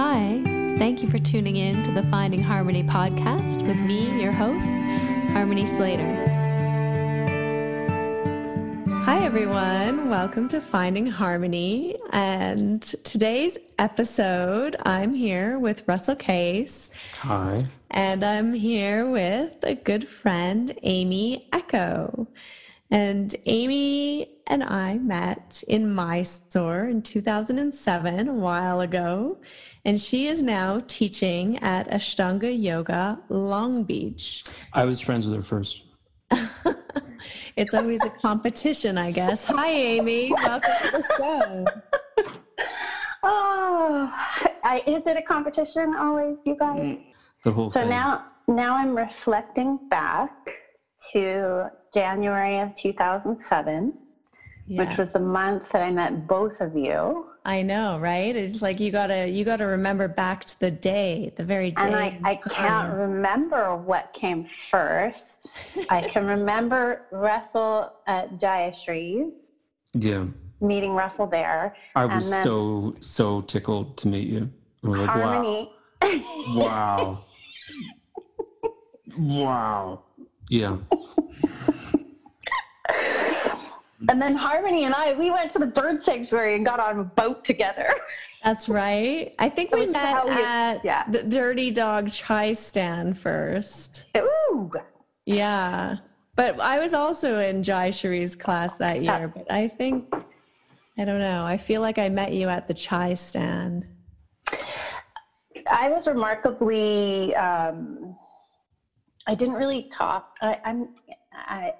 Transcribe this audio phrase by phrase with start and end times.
[0.00, 0.40] Hi,
[0.78, 4.78] thank you for tuning in to the Finding Harmony podcast with me, your host,
[5.32, 6.06] Harmony Slater.
[9.04, 10.08] Hi, everyone.
[10.08, 11.96] Welcome to Finding Harmony.
[12.12, 16.92] And today's episode, I'm here with Russell Case.
[17.14, 17.66] Hi.
[17.90, 22.28] And I'm here with a good friend, Aimee Echo.
[22.90, 29.38] And Aimee and I met in Mysore in 2007, a while ago.
[29.84, 34.44] And she is now teaching at Ashtanga Yoga Long Beach.
[34.72, 35.84] I was friends with her first.
[37.56, 39.44] it's always a competition, I guess.
[39.44, 40.32] Hi, Aimee.
[40.32, 41.66] Welcome to the show.
[43.22, 44.12] Oh,
[44.62, 46.78] I, is it a competition always, you guys?
[46.78, 47.04] Mm,
[47.42, 47.88] the whole so thing.
[47.88, 50.30] now, now I'm reflecting back
[51.12, 53.92] to January of 2007,
[54.66, 54.88] yes.
[54.88, 57.26] which was the month that I met both of you.
[57.44, 58.36] I know, right?
[58.36, 61.80] It's like you gotta you gotta remember back to the day, the very day.
[61.82, 62.96] And I, I can't uh-huh.
[62.96, 65.46] remember what came first.
[65.88, 69.32] I can remember Russell at Jayashree's.
[69.94, 70.26] Yeah.
[70.60, 71.74] Meeting Russell there.
[71.94, 74.50] I was so so tickled to meet you.
[74.84, 75.72] I was Harmony.
[76.02, 76.22] like,
[76.54, 77.24] wow.
[79.16, 79.42] wow.
[79.44, 80.02] wow.
[80.48, 80.76] Yeah.
[84.08, 87.04] and then Harmony and I, we went to the bird sanctuary and got on a
[87.04, 87.88] boat together.
[88.44, 89.34] That's right.
[89.38, 91.04] I think we met we, at yeah.
[91.10, 94.04] the Dirty Dog Chai stand first.
[94.16, 94.72] Ooh.
[95.26, 95.96] Yeah.
[96.38, 99.32] But I was also in Jayashree's class that year.
[99.34, 100.14] But I think,
[100.96, 103.84] I don't know, I feel like I met you at the chai stand.
[105.68, 108.16] I was remarkably um,
[109.28, 110.36] I didn't really talk.
[110.40, 110.88] I, I'm
[111.32, 111.72] I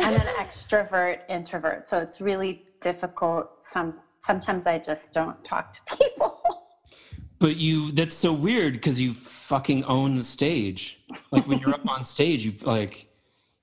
[0.00, 3.50] I'm an extrovert introvert, so it's really difficult.
[3.70, 6.40] Some sometimes I just don't talk to people.
[7.38, 11.00] But you that's so weird because you fucking own the stage.
[11.30, 13.08] Like when you're up on stage, you like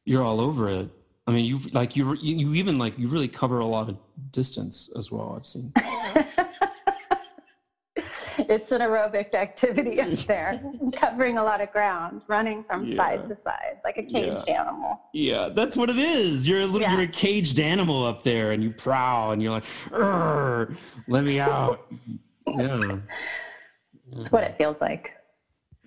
[0.05, 0.89] you're all over it.
[1.25, 3.97] I mean, you like you you even like you really cover a lot of
[4.31, 5.33] distance as well.
[5.35, 5.73] I've seen.
[8.49, 10.61] it's an aerobic activity up there,
[10.95, 12.97] covering a lot of ground, running from yeah.
[12.97, 14.61] side to side like a caged yeah.
[14.61, 14.99] animal.
[15.13, 16.47] Yeah, that's what it is.
[16.47, 16.93] You're a little, yeah.
[16.93, 19.65] you're a caged animal up there, and you prowl, and you're like,
[21.07, 21.85] "Let me out."
[22.47, 22.97] yeah,
[24.13, 25.11] that's what it feels like.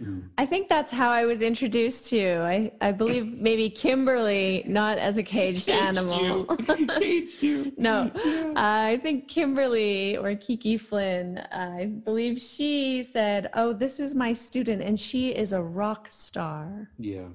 [0.00, 0.28] Mm.
[0.38, 2.34] I think that's how I was introduced to you.
[2.40, 6.46] I, I believe maybe Kimberly, not as a caged, caged animal.
[6.68, 6.86] You.
[6.98, 7.72] caged you.
[7.76, 8.52] no, yeah.
[8.56, 14.14] uh, I think Kimberly or Kiki Flynn, uh, I believe she said, Oh, this is
[14.14, 16.90] my student, and she is a rock star.
[16.98, 17.28] Yeah.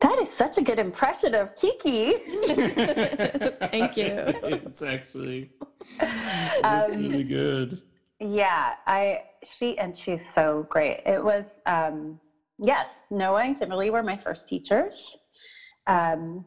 [0.00, 2.12] That is such a good impression of Kiki.
[3.70, 4.12] Thank you.
[4.64, 5.50] It's actually
[6.62, 7.82] um, really good.
[8.20, 11.02] Yeah, I she and she's so great.
[11.04, 12.20] It was um,
[12.58, 15.16] yes, Noah and Kimberly were my first teachers.
[15.86, 16.44] Um,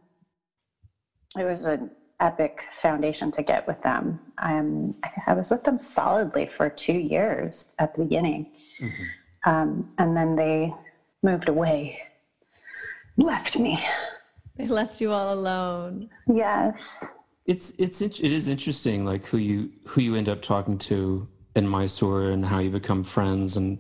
[1.38, 4.20] it was an epic foundation to get with them.
[4.40, 4.96] Um,
[5.28, 8.52] I was with them solidly for two years at the beginning,
[8.82, 9.50] mm-hmm.
[9.50, 10.74] um, and then they
[11.22, 12.00] moved away,
[13.18, 13.84] left me.
[14.56, 16.10] They left you all alone.
[16.34, 16.76] Yes.
[17.46, 21.68] It's it's it is interesting, like who you who you end up talking to in
[21.68, 23.58] Mysore and how you become friends.
[23.58, 23.80] And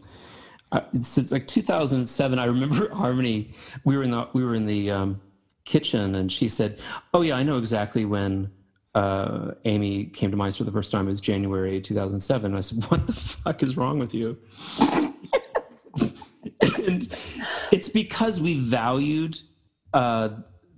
[0.71, 3.53] uh, it's, it's, like 2007 i remember harmony
[3.85, 5.21] we were in the we were in the um,
[5.63, 6.81] kitchen and she said
[7.13, 8.51] oh yeah i know exactly when
[8.93, 11.05] uh, aimee came to Mysore the first time.
[11.05, 14.37] It was january 2007 and i said what the fuck is wrong with you?
[16.87, 17.13] And
[17.71, 19.37] it's because we valued
[19.93, 20.29] uh,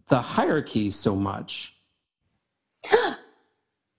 [0.07, 1.75] the hierarchy so much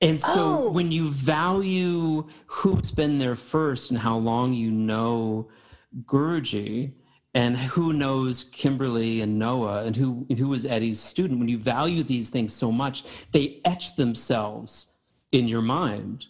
[0.00, 0.70] and so oh.
[0.70, 5.48] when you value who's been there first and how long you know
[6.04, 6.92] Guruji
[7.34, 11.58] and who knows Kimberly and Noah and who and who was Eddie's student, when you
[11.58, 14.94] value these things so much, they etch themselves
[15.32, 16.26] in your mind.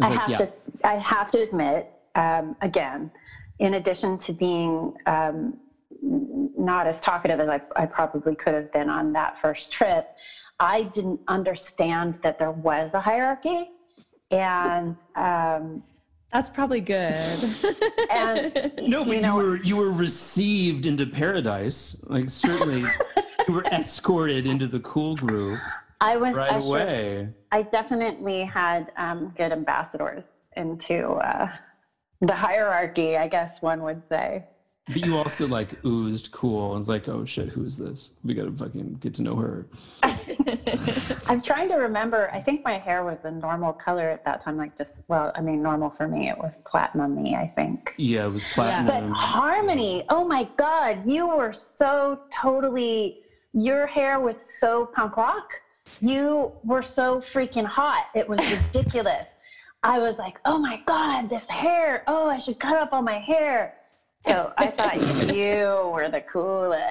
[0.00, 0.38] I like, have yeah.
[0.38, 0.52] to
[0.84, 3.10] I have to admit, um, again,
[3.58, 5.58] in addition to being um,
[6.02, 10.08] not as talkative as I, I probably could have been on that first trip,
[10.60, 13.70] I didn't understand that there was a hierarchy.
[14.30, 15.82] And um,
[16.32, 17.14] that's probably good.
[18.10, 22.00] and no, but you, know, you, were you were received into paradise.
[22.04, 22.80] Like certainly,
[23.48, 25.60] you were escorted into the cool group.
[26.00, 27.28] I was right away.
[27.52, 30.24] I definitely had um, good ambassadors
[30.56, 31.48] into uh,
[32.20, 33.16] the hierarchy.
[33.16, 34.44] I guess one would say.
[34.86, 38.10] But you also like oozed cool and was like, oh shit, who is this?
[38.22, 39.66] We gotta fucking get to know her.
[41.26, 42.30] I'm trying to remember.
[42.32, 45.40] I think my hair was a normal color at that time, like just well, I
[45.40, 46.28] mean, normal for me.
[46.28, 47.94] It was platinum me, I think.
[47.96, 49.08] Yeah, it was platinum.
[49.08, 49.16] But.
[49.16, 53.20] Harmony, oh my God, you were so totally,
[53.54, 55.54] your hair was so punk rock.
[56.00, 58.06] You were so freaking hot.
[58.14, 59.28] It was ridiculous.
[59.82, 62.04] I was like, oh my God, this hair.
[62.06, 63.74] Oh, I should cut up all my hair.
[64.26, 64.96] So I thought
[65.34, 66.82] you were the coolest.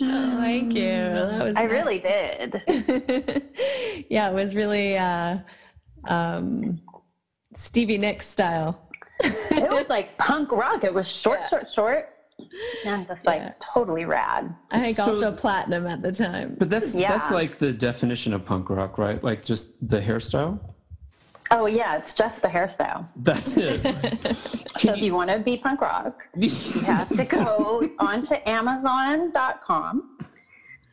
[0.00, 1.12] Oh, thank you.
[1.14, 1.70] That was I nice.
[1.70, 4.04] really did.
[4.10, 5.38] yeah, it was really uh,
[6.08, 6.80] um,
[7.54, 8.88] Stevie Nicks style.
[9.22, 10.82] It was like punk rock.
[10.84, 11.48] It was short, Yeah.
[11.48, 12.08] short, short.
[12.84, 13.52] And just like Yeah.
[13.60, 14.52] totally rad.
[14.72, 16.56] I think So- also platinum at the time.
[16.58, 19.22] but that's that's like the definition of punk rock, right?
[19.22, 20.58] Like just the hairstyle.
[21.54, 23.06] Oh, yeah, it's just the hairstyle.
[23.16, 24.36] That's it.
[24.78, 26.50] So if you want to be punk rock, you
[26.86, 30.18] have to go onto Amazon.com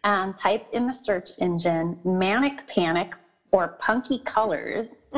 [0.03, 3.15] and type in the search engine manic panic
[3.51, 4.89] or punky colors,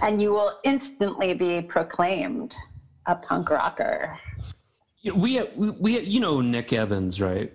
[0.00, 2.54] and you will instantly be proclaimed
[3.06, 4.16] a punk rocker.
[5.02, 7.52] we, we we you know Nick Evans, right?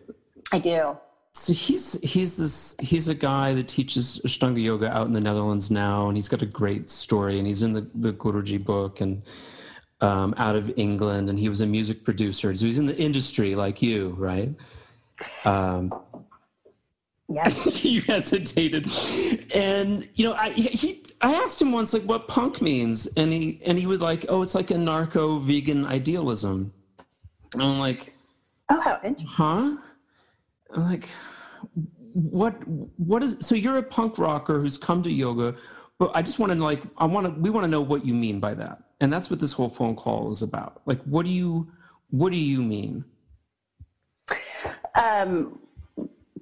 [0.51, 0.97] I do.
[1.33, 5.71] So he's he's this he's a guy that teaches Ashtanga yoga out in the Netherlands
[5.71, 9.21] now, and he's got a great story, and he's in the the Guruji book, and
[10.01, 13.55] um, out of England, and he was a music producer, so he's in the industry
[13.55, 14.53] like you, right?
[15.45, 15.93] Um,
[17.33, 17.83] Yes.
[17.85, 18.91] you hesitated,
[19.55, 23.61] and you know I he I asked him once like what punk means, and he
[23.65, 26.73] and he would like oh it's like a narco vegan idealism,
[27.53, 28.13] and I'm like
[28.69, 29.27] Oh, how interesting.
[29.27, 29.77] huh
[30.75, 31.09] like
[32.13, 32.53] what
[32.97, 35.55] what is so you're a punk rocker who's come to yoga
[35.97, 38.13] but i just want to like i want to we want to know what you
[38.13, 38.83] mean by that.
[39.01, 40.81] And that's what this whole phone call is about.
[40.85, 41.67] Like what do you
[42.11, 43.03] what do you mean?
[44.93, 45.57] Um,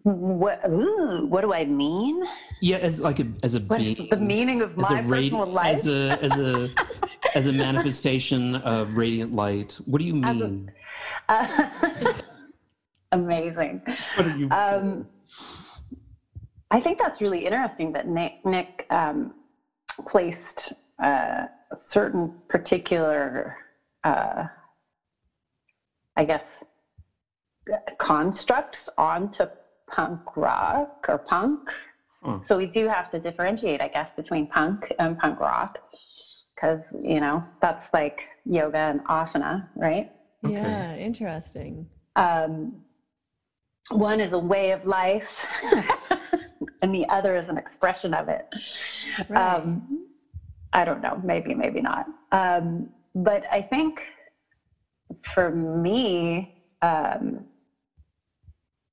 [0.04, 2.22] what, ooh, what do I mean?
[2.62, 5.04] yeah as like a as a What is being, the meaning of as my a
[5.04, 5.76] radi- personal life?
[5.76, 6.70] as a as a
[7.36, 9.80] as a manifestation of radiant light.
[9.86, 10.72] What do you mean?
[11.30, 12.14] Uh,
[13.12, 13.82] amazing.
[14.16, 15.08] what are you Um,
[16.72, 19.34] I think that's really interesting that Nick, Nick um,
[20.08, 21.46] placed uh,
[21.80, 23.58] certain particular,
[24.04, 24.46] uh,
[26.16, 26.64] I guess,
[27.98, 29.46] constructs onto
[29.90, 31.60] punk rock or punk.
[32.24, 32.40] Huh.
[32.44, 35.80] So we do have to differentiate, I guess, between punk and punk rock
[36.54, 40.12] because, you know, that's like yoga and asana, right?
[40.46, 40.54] Okay.
[40.54, 41.88] Yeah, interesting.
[42.16, 42.74] um,
[43.90, 45.46] one is a way of life
[46.82, 48.46] and the other is an expression of it.
[49.30, 49.56] Right.
[49.56, 50.06] um,
[50.74, 52.06] i don't know maybe maybe not.
[52.32, 54.00] Um, but i think
[55.34, 57.46] for me um,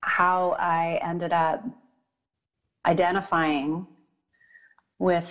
[0.00, 1.62] how i ended up
[2.86, 3.86] identifying
[4.98, 5.26] with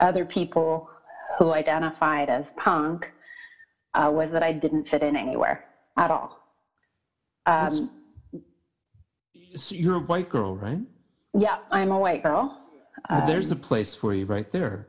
[0.00, 0.88] other people
[1.38, 3.06] who identified as punk
[3.94, 5.64] uh, was that i didn't fit in anywhere
[5.96, 6.38] at all.
[7.46, 7.90] Um,
[9.56, 10.80] so you're a white girl right
[11.34, 12.62] Yeah, I'm a white girl.
[13.10, 14.88] Well, there's a Um, place for you right there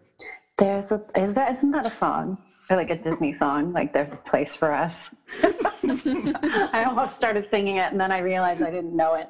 [0.59, 2.38] there's a is that isn't that a song
[2.69, 3.73] or like a Disney song?
[3.73, 5.09] Like there's a place for us.
[5.44, 9.29] I almost started singing it and then I realized I didn't know it.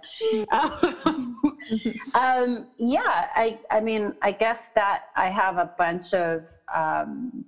[2.15, 6.43] um, yeah, I I mean I guess that I have a bunch of
[6.75, 7.45] um,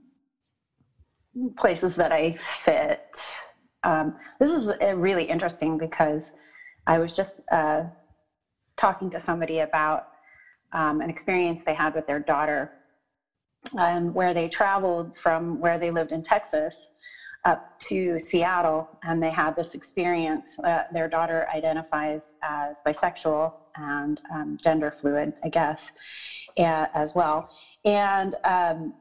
[1.57, 3.19] places that I fit.
[3.83, 6.23] Um, this is uh, really interesting because
[6.87, 7.83] I was just uh,
[8.77, 10.03] talking to somebody about
[10.73, 12.71] um, an experience they had with their daughter
[13.73, 16.75] and where they traveled from where they lived in Texas
[17.43, 20.55] up to Seattle, and they had this experience.
[20.63, 25.91] Uh, their daughter identifies as bisexual and um, gender fluid, I guess,
[26.59, 27.49] uh, as well.
[27.83, 28.93] And um,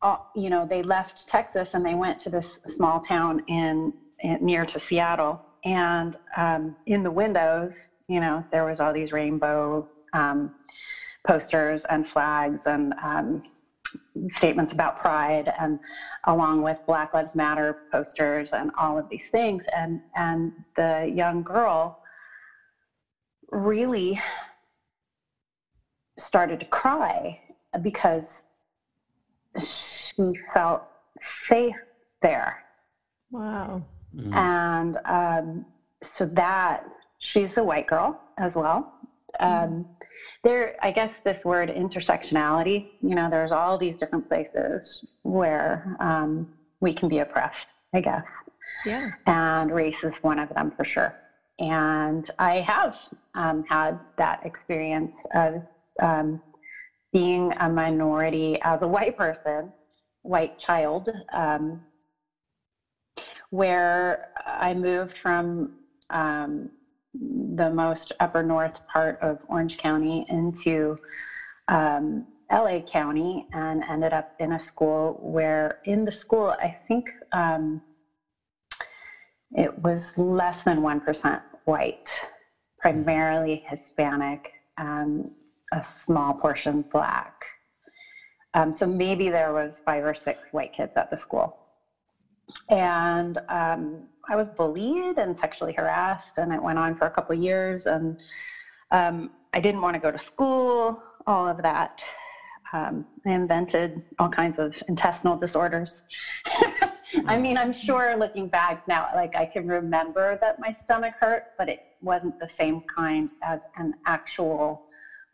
[0.00, 4.38] uh, you know, they left Texas and they went to this small town in, in
[4.40, 5.40] near to Seattle.
[5.64, 7.74] And um, in the windows,
[8.08, 10.52] you know, there was all these rainbow um,
[11.26, 13.42] posters and flags and um,
[14.30, 15.78] statements about pride and
[16.26, 21.42] along with black lives matter posters and all of these things and and the young
[21.42, 21.98] girl
[23.50, 24.18] really
[26.18, 27.38] started to cry
[27.82, 28.42] because
[29.58, 30.14] she
[30.54, 30.82] felt
[31.20, 31.74] safe
[32.22, 32.62] there
[33.30, 33.82] wow.
[34.14, 34.32] Mhm.
[34.36, 35.64] and um,
[36.02, 36.82] so that
[37.18, 38.86] she's a white girl as well
[39.40, 39.86] um,
[40.44, 46.46] there i guess this word intersectionality you know there's all these different places where um,
[46.80, 48.24] we can be oppressed i guess
[48.84, 49.10] Yeah.
[49.26, 51.14] And race is one of them for sure.
[51.58, 52.94] And I have
[53.34, 55.62] um, had that experience of
[56.02, 56.40] um,
[57.12, 59.72] being a minority as a white person,
[60.22, 61.82] white child, um,
[63.52, 65.74] where I moved from
[66.08, 66.70] um,
[67.12, 70.96] the most upper north part of Orange County into
[71.68, 77.10] um, LA County and ended up in a school where, in the school, I think
[77.32, 77.82] um,
[79.50, 82.10] it was less than 1% white,
[82.78, 85.30] primarily Hispanic, and
[85.74, 87.34] a small portion black.
[88.54, 91.61] Um, so maybe there was five or six white kids at the school.
[92.68, 97.36] And um, I was bullied and sexually harassed, and it went on for a couple
[97.36, 97.86] of years.
[97.86, 98.20] And
[98.90, 101.90] um, I didn't want to go to school, all of that.
[102.72, 106.02] Um, I invented all kinds of intestinal disorders.
[107.26, 111.42] I mean, I'm sure looking back now, like I can remember that my stomach hurt,
[111.58, 114.82] but it wasn't the same kind as an actual,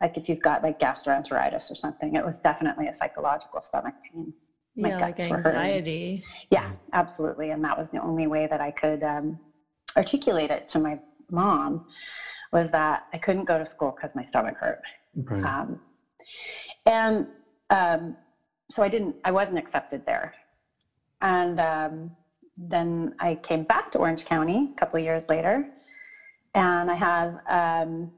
[0.01, 2.15] like if you've got like gastroenteritis or something.
[2.15, 4.33] It was definitely a psychological stomach pain.
[4.79, 5.59] My yeah, like guts were hurting.
[5.59, 6.23] anxiety.
[6.49, 7.51] Yeah, absolutely.
[7.51, 9.39] And that was the only way that I could um,
[9.97, 11.85] articulate it to my mom
[12.51, 14.81] was that I couldn't go to school because my stomach hurt.
[15.15, 15.43] Right.
[15.43, 15.79] Um,
[16.85, 17.27] and
[17.69, 18.15] um,
[18.71, 20.33] so I didn't, I wasn't accepted there.
[21.21, 22.11] And um,
[22.57, 25.69] then I came back to Orange County a couple of years later,
[26.55, 28.11] and I have um,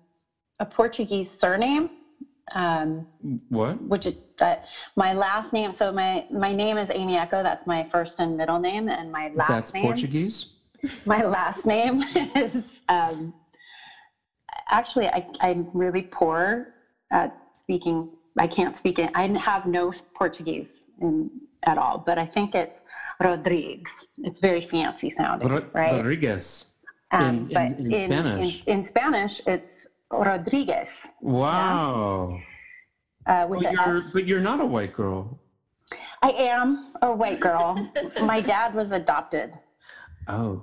[0.60, 1.89] a Portuguese surname,
[2.53, 3.05] um,
[3.50, 3.81] what?
[3.81, 5.71] which is that my last name.
[5.74, 7.43] So my my name is Aimee Echo.
[7.43, 9.83] That's my first and middle name, and my last That's name.
[9.83, 10.53] Portuguese?
[11.05, 12.01] My last name
[12.36, 12.55] is
[12.89, 13.36] um,
[14.71, 16.74] actually I, I'm really poor
[17.12, 18.10] at speaking.
[18.39, 19.12] I can't speak it.
[19.13, 20.69] I have no Portuguese
[21.00, 21.29] in,
[21.67, 22.81] at all, but I think it's
[23.19, 23.91] Rodriguez.
[24.24, 25.91] It's very fancy sounding, Ro- right?
[25.91, 26.71] Rodriguez.
[27.12, 28.63] Um, in- in- in Spanish.
[28.65, 30.89] In Spanish, it's Rodriguez
[31.22, 32.39] Wow.
[33.25, 35.39] uh, with But you're, but you're not a white girl.
[36.22, 37.89] I am a white girl.
[38.22, 39.53] My dad was adopted.
[40.27, 40.62] Oh.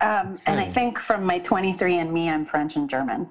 [0.00, 3.26] Um, and I think from my 23andMe, I'm French and German.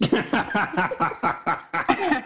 [0.12, 2.22] I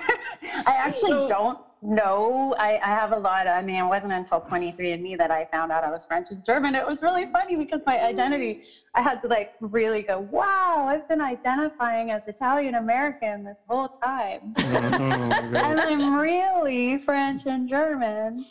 [0.67, 2.55] actually So- don't know.
[2.59, 3.47] I, I have a lot.
[3.47, 6.75] I mean, it wasn't until 23andMe that I found out I was French and German.
[6.75, 8.07] It was really funny because my mm-hmm.
[8.07, 8.63] identity,
[8.95, 13.89] I had to like really go, wow, I've been identifying as Italian American this whole
[13.89, 14.55] time.
[15.01, 18.45] Oh, and I'm really French and German.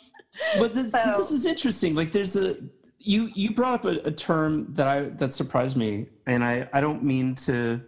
[0.58, 2.56] but this, So- this is interesting like there's a
[2.98, 6.80] you you brought up a, a term that i that surprised me and i i
[6.80, 7.80] don't mean to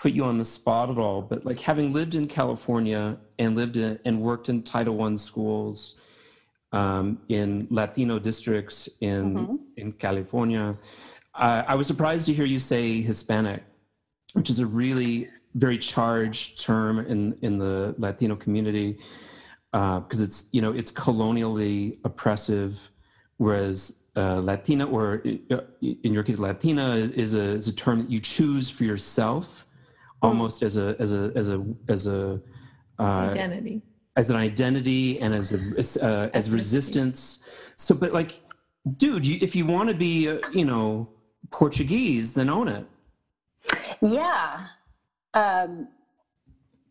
[0.00, 3.76] put you on the spot at all but like having lived in california and lived
[3.76, 5.96] in and worked in title one schools
[6.72, 9.58] um, in latino districts in Mhm.
[9.76, 10.76] in california
[11.34, 13.62] uh, i was surprised to hear you say hispanic
[14.34, 18.98] which is a really very charged term in in the latino community
[19.72, 22.90] because it's you know it's colonially oppressive,
[23.36, 28.10] whereas uh, Latina or uh, in your case Latina is a is a term that
[28.10, 29.66] you choose for yourself,
[30.22, 32.40] almost as a as a as a as a
[32.98, 33.82] uh, Identity.
[34.16, 37.44] as an identity and as a as, uh, as resistance.
[37.76, 38.40] So, but like,
[38.98, 41.08] dude, you, if you want to be uh, you know
[41.50, 42.86] Portuguese, then own it.
[44.02, 44.66] Yeah.
[45.34, 45.88] Um,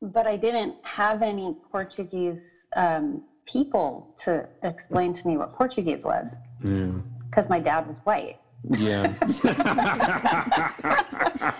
[0.02, 6.28] but I didn't have any Portuguese um, people to explain to me what Portuguese was
[6.64, 6.92] Yeah.
[7.30, 8.40] because my dad was white.
[8.72, 9.04] Yeah.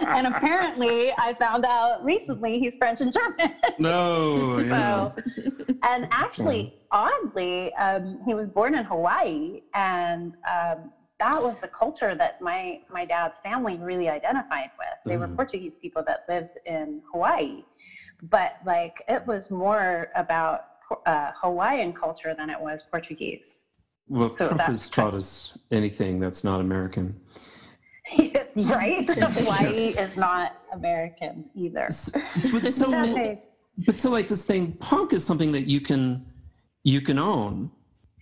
[0.08, 3.54] and apparently, I found out recently he's French and German.
[3.80, 4.60] no.
[4.60, 4.70] Yeah.
[4.70, 5.14] So,
[5.84, 12.16] and actually, oddly, um, he was born in Hawaii, and um, that was the culture
[12.16, 14.98] that my my dad's family really identified with.
[15.06, 15.36] They were Mhm.
[15.36, 17.64] Portuguese people that lived in Hawaii,
[18.24, 20.66] but like it was more about
[21.06, 23.56] uh, Hawaiian culture than it was Portuguese.
[24.10, 27.20] Well, So Trump has taught us anything that's not American.
[28.56, 29.10] right?
[29.20, 31.88] Hawaii is not American either.
[32.52, 33.38] But so,
[33.86, 36.26] but so like this thing, punk is something that you can
[36.84, 37.72] you can own.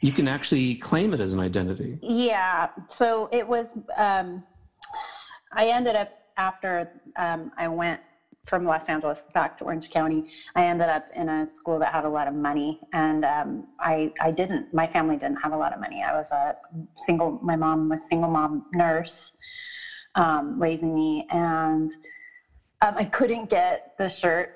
[0.01, 1.98] You can actually claim it as an identity.
[2.01, 2.67] Yeah.
[2.89, 3.67] So it was.
[3.96, 4.44] Um,
[5.53, 8.01] I ended up after um, I went
[8.48, 10.24] from Los Angeles back to Orange County.
[10.56, 14.12] I ended up in a school that had a lot of money, and um, I
[14.22, 14.74] I didn't.
[14.74, 16.04] My family didn't have a lot of money.
[16.04, 16.56] I was a
[17.06, 17.39] single.
[17.42, 19.32] My mom was single mom nurse,
[20.16, 21.92] um, raising me, and
[22.82, 24.50] um, I couldn't get the shirt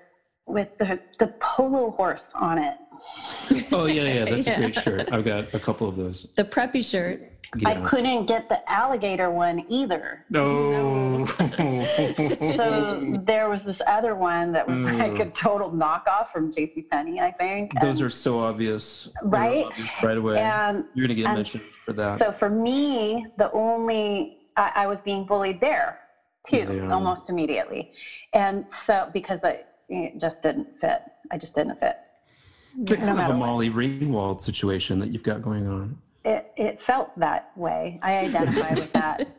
[0.45, 2.75] with the the polo horse on it
[3.73, 4.53] Oh yeah, yeah, that's Yeah.
[4.53, 5.11] a great shirt.
[5.13, 6.27] I've got a couple of those.
[6.35, 7.27] The preppy shirt.
[7.65, 10.25] I couldn't get the alligator one either.
[10.29, 11.25] No.
[11.25, 15.33] So there was this other one that was like a Mm.
[15.35, 17.77] total knockoff from JCPenney, I think.
[17.81, 19.09] Those and, are so obvious.
[19.23, 19.65] Right?
[19.65, 20.39] obvious Right away.
[20.39, 22.19] and You're gonna get and mentioned for that.
[22.19, 25.99] So for me, the only I, I was being bullied there
[26.47, 26.91] too, Yeah.
[26.93, 27.91] almost immediately,
[28.33, 31.01] and so because I it just didn't fit.
[31.31, 31.97] I just didn't fit.
[32.79, 33.45] It's no kind of a what.
[33.45, 35.97] Molly Ringwald situation that you've got going on.
[36.23, 37.99] It it felt that way.
[38.01, 39.27] I identify with that.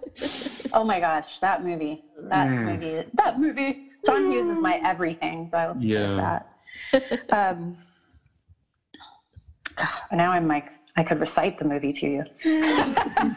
[0.75, 2.65] Oh my gosh, that movie, that Mm.
[2.65, 3.79] movie, that movie.
[4.07, 5.47] John Hughes is my everything.
[5.51, 6.41] So I will Yeah.
[6.91, 7.31] that.
[7.31, 7.77] Um,
[10.13, 12.25] now I'm like, I could recite the movie to you.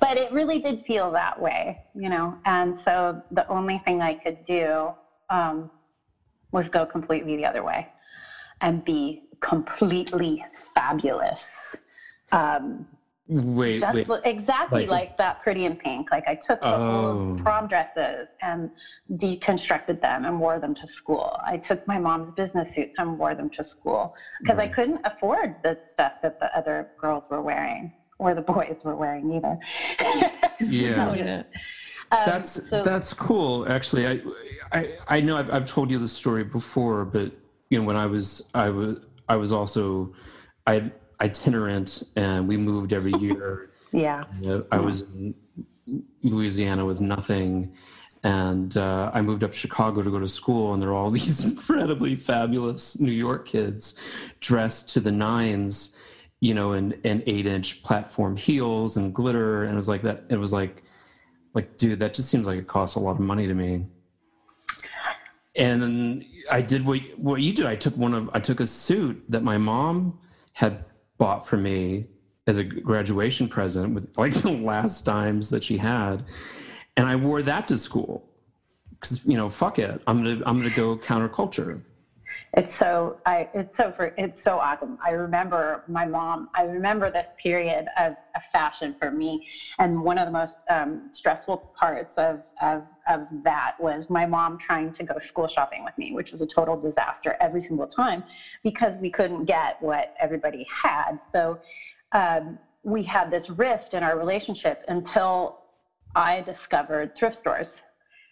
[0.00, 2.36] but it really did feel that way, you know.
[2.44, 4.92] And so the only thing I could do
[5.30, 5.70] um,
[6.52, 7.86] was go completely the other way
[8.60, 11.48] and be completely fabulous.
[12.32, 12.86] Um,
[13.30, 14.08] Wait, just wait.
[14.08, 16.10] li- exactly Like- like, that pretty in pink.
[16.10, 17.28] Like I took the Oh.
[17.28, 18.70] old prom dresses and
[19.12, 21.38] deconstructed them and wore them to school.
[21.44, 25.56] I took my mom's business suits and wore them to school because I couldn't afford
[25.62, 29.58] the stuff that the other girls were wearing or the boys were wearing either.
[30.60, 31.14] Yeah.
[31.14, 31.42] yeah.
[32.10, 33.68] Um, That's so- that's cool.
[33.70, 34.20] Actually, I
[34.72, 37.30] I, I know I've, I've told you this story before, but
[37.70, 38.98] you know when I was I was
[39.28, 40.12] I was also
[40.66, 43.70] I itinerant and we moved every year.
[43.92, 44.24] yeah.
[44.40, 45.34] Know, I was in
[46.22, 47.74] Louisiana with nothing,
[48.24, 51.10] and uh, I moved up to Chicago to go to school, and there were all
[51.20, 53.98] these incredibly fabulous New York kids
[54.40, 55.96] dressed to the nines,
[56.40, 60.24] you know, in, in eight inch platform heels and glitter, and it was like that.
[60.28, 60.82] It was like,
[61.54, 63.86] like, dude, that just seems like it costs a lot of money to me.
[65.58, 67.66] And I did what what you did.
[67.66, 70.18] I took one of I took a suit that my mom
[70.52, 70.84] had
[71.18, 72.06] bought for me
[72.46, 76.24] as a graduation present with like the last dimes that she had,
[76.96, 78.28] and I wore that to school
[78.90, 81.82] because you know fuck it, I'm gonna I'm gonna go counterculture.
[82.56, 84.98] It's so I it's so for it's so awesome.
[85.04, 86.48] I remember my mom.
[86.54, 89.46] I remember this period of, of fashion for me,
[89.78, 94.56] and one of the most um, stressful parts of, of of that was my mom
[94.58, 98.24] trying to go school shopping with me, which was a total disaster every single time
[98.62, 101.18] because we couldn't get what everybody had.
[101.22, 101.58] So
[102.12, 105.58] um, we had this rift in our relationship until
[106.14, 107.82] I discovered thrift stores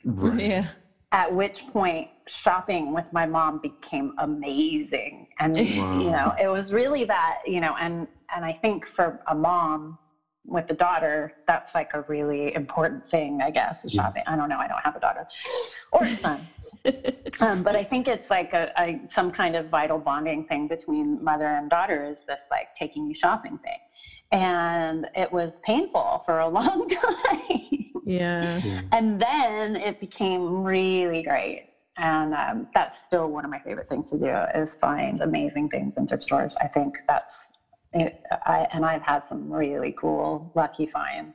[0.05, 0.67] Yeah.
[1.13, 6.01] at which point shopping with my mom became amazing and Wow.
[6.01, 9.99] you know it was really that you know and and i think for a mom
[10.49, 14.03] with a daughter that's like a really important thing i guess Yeah.
[14.03, 15.27] shopping i don't know i don't have a daughter
[15.93, 16.49] or a son
[17.41, 21.23] um, but i think it's like a, a some kind of vital bonding thing between
[21.23, 23.79] mother and daughter is this like taking you shopping thing
[24.33, 27.61] and it was painful for a long time.
[28.05, 28.61] Yeah.
[28.93, 31.63] and then it became really great.
[31.99, 35.95] And um, that's still one of my favorite things to do is find amazing things
[35.97, 36.55] in thrift stores.
[36.61, 37.35] I think that's
[37.93, 38.23] it.
[38.45, 41.35] I, and I've had some really cool, lucky finds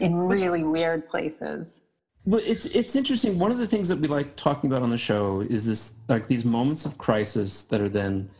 [0.00, 1.80] in really weird places.
[2.26, 3.38] but it's it's interesting.
[3.38, 6.26] One of the things that we like talking about on the show is this like
[6.26, 8.30] these moments of crisis that are then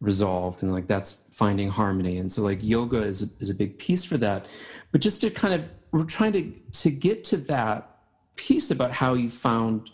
[0.00, 2.18] resolved, and like that's finding harmony.
[2.18, 4.46] And so like yoga is is a big piece for that.
[4.90, 7.98] But just to kind of we're trying to to get to that
[8.36, 9.90] piece about how you found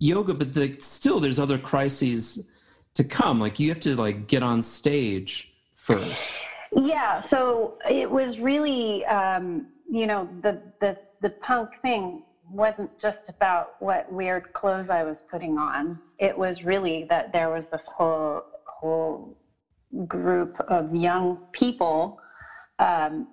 [0.00, 2.48] yoga, but the, still there's other crises
[2.94, 3.38] to come.
[3.38, 6.32] Like you have to like get on stage first.
[6.74, 13.28] Yeah, so it was really, um, you know, the, the the punk thing wasn't just
[13.28, 15.98] about what weird clothes I was putting on.
[16.18, 19.36] It was really that there was this whole whole
[20.06, 22.20] group of young people
[22.78, 23.28] um,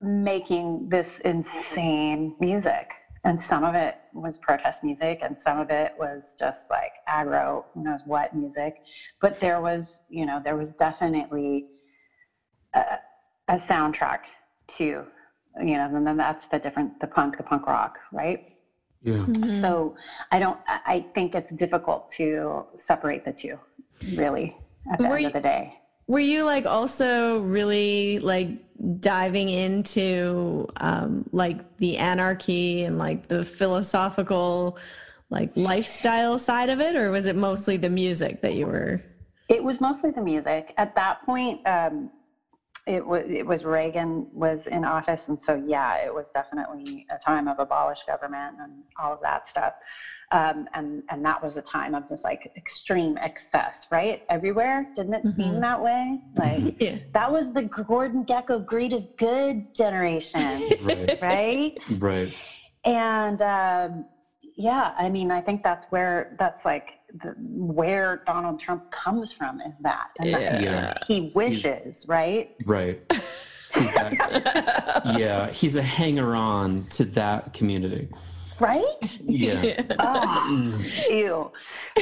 [0.00, 2.90] making this insane music.
[3.24, 7.62] And some of it was protest music, and some of it was just like aggro,
[7.72, 8.74] who knows what music.
[9.20, 11.66] But there was, you know, there was definitely
[12.74, 12.82] a,
[13.48, 14.18] a soundtrack
[14.76, 15.04] to, you
[15.76, 18.40] know, and then that's the different, the punk, the punk rock, right?
[19.02, 19.14] Yeah.
[19.18, 19.60] Mhm.
[19.60, 19.94] So
[20.32, 23.56] I don't, I I think it's difficult to separate the two,
[24.16, 24.56] really,
[24.92, 25.74] at the Were end you- of the day.
[26.08, 28.48] Were you like also really like
[29.00, 34.78] diving into um, like the anarchy and like the philosophical
[35.30, 39.02] like lifestyle side of it, or was it mostly the music that you were?
[39.48, 40.74] It was mostly the music.
[40.76, 42.10] At that point, um,
[42.86, 47.18] it was it was Reagan was in office, and so yeah, it was definitely a
[47.18, 49.74] time of abolished government and all of that stuff.
[50.32, 54.22] Um, and and that was a time of just like extreme excess, right?
[54.30, 55.60] Everywhere, didn't it seem Mhm.
[55.60, 56.20] that way?
[56.36, 56.96] Like Yeah.
[57.12, 61.18] that was the Gordon Gekko greed is good generation, Right.
[61.20, 61.78] right?
[61.98, 62.34] Right.
[62.84, 64.06] And um,
[64.56, 66.92] yeah, I mean, I think that's where that's like
[67.22, 70.94] the, where Donald Trump comes from is that, and that Yeah.
[71.06, 72.54] he wishes, right?
[72.64, 73.02] Right.
[73.74, 78.08] He's that, yeah, he's a hanger on to that community.
[78.62, 79.18] Right?
[79.26, 79.82] Yeah.
[79.98, 81.50] Ah, Mm, ew.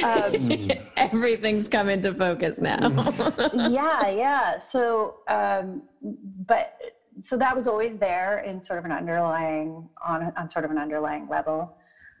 [0.03, 0.87] Um, mm.
[0.97, 2.79] Everything's come into focus now.
[3.53, 4.57] yeah, yeah.
[4.59, 5.83] So, um,
[6.47, 6.77] but
[7.23, 10.77] so that was always there in sort of an underlying on on sort of an
[10.77, 11.73] underlying level,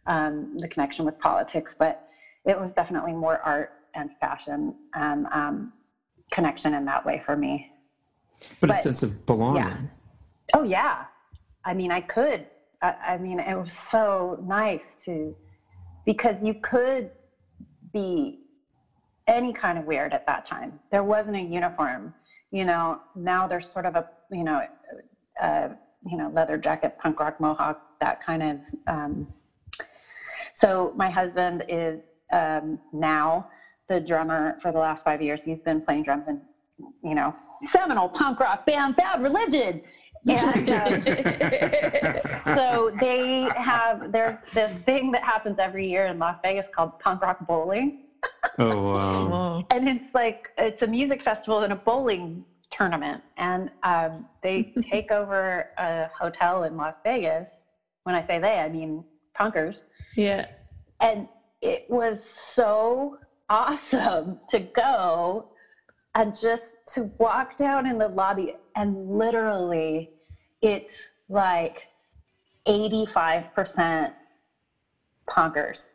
[0.07, 1.75] um, the connection with politics.
[1.77, 2.07] But
[2.45, 5.73] it was definitely more art and fashion and um,
[6.31, 7.71] connection in that way for me.
[8.59, 9.89] But, a sense of belonging.
[10.53, 11.05] Oh yeah,
[11.65, 12.47] I mean, I could.
[12.81, 15.35] I, I mean, it was so nice to
[16.05, 17.11] because you could
[17.93, 18.39] be
[19.27, 20.79] any kind of weird at that time.
[20.91, 22.13] There wasn't a uniform.
[22.51, 24.61] You know, now there's sort of a you know,
[26.05, 28.59] you know, leather jacket, punk rock, mohawk, that kind of.
[28.87, 29.27] Um,
[30.53, 32.01] so my husband is
[32.33, 33.47] um, now
[33.87, 35.43] the drummer for the last five years.
[35.43, 36.41] He's been playing drums in,
[37.03, 37.35] you know,
[37.71, 39.81] seminal punk rock band Bad Religion.
[40.27, 41.03] And, um,
[42.55, 47.21] so they have there's this thing that happens every year in Las Vegas called Punk
[47.21, 48.03] Rock Bowling,
[48.59, 49.63] Oh, wow.
[49.71, 55.11] And it's like it's a music festival and a bowling tournament, and um, they take
[55.11, 57.47] over a hotel in Las Vegas.
[58.03, 59.03] When I say they, I mean
[59.39, 59.81] punkers,
[60.15, 60.45] Yeah.
[60.99, 61.27] and
[61.61, 63.17] it was so
[63.49, 65.47] awesome to go
[66.15, 70.09] and just to walk down in the lobby and literally
[70.61, 71.87] it's like
[72.67, 74.11] 85%
[75.29, 75.85] punkers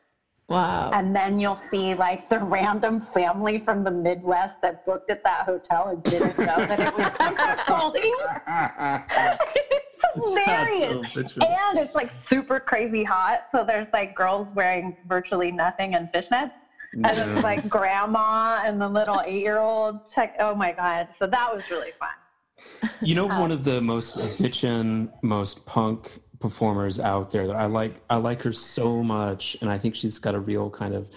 [0.49, 0.91] Wow.
[0.93, 5.45] and then you'll see like the random family from the midwest that booked at that
[5.45, 8.15] hotel and didn't know that it was punk rock bowling
[9.71, 11.45] it's hilarious so bitchin'.
[11.69, 13.41] and it's like super crazy hot.
[13.51, 16.51] So there's like girls wearing virtually nothing and fishnets.
[16.93, 17.35] And Yeah.
[17.35, 20.35] it's like grandma and the little eight year old check.
[20.39, 21.09] Oh my God.
[21.19, 22.09] So that was really fun.
[23.01, 27.67] You know, Um, one of the most bitchin', most punk performers out there that I
[27.67, 27.95] like.
[28.11, 31.09] I like her so much, and I think she's got a real kind of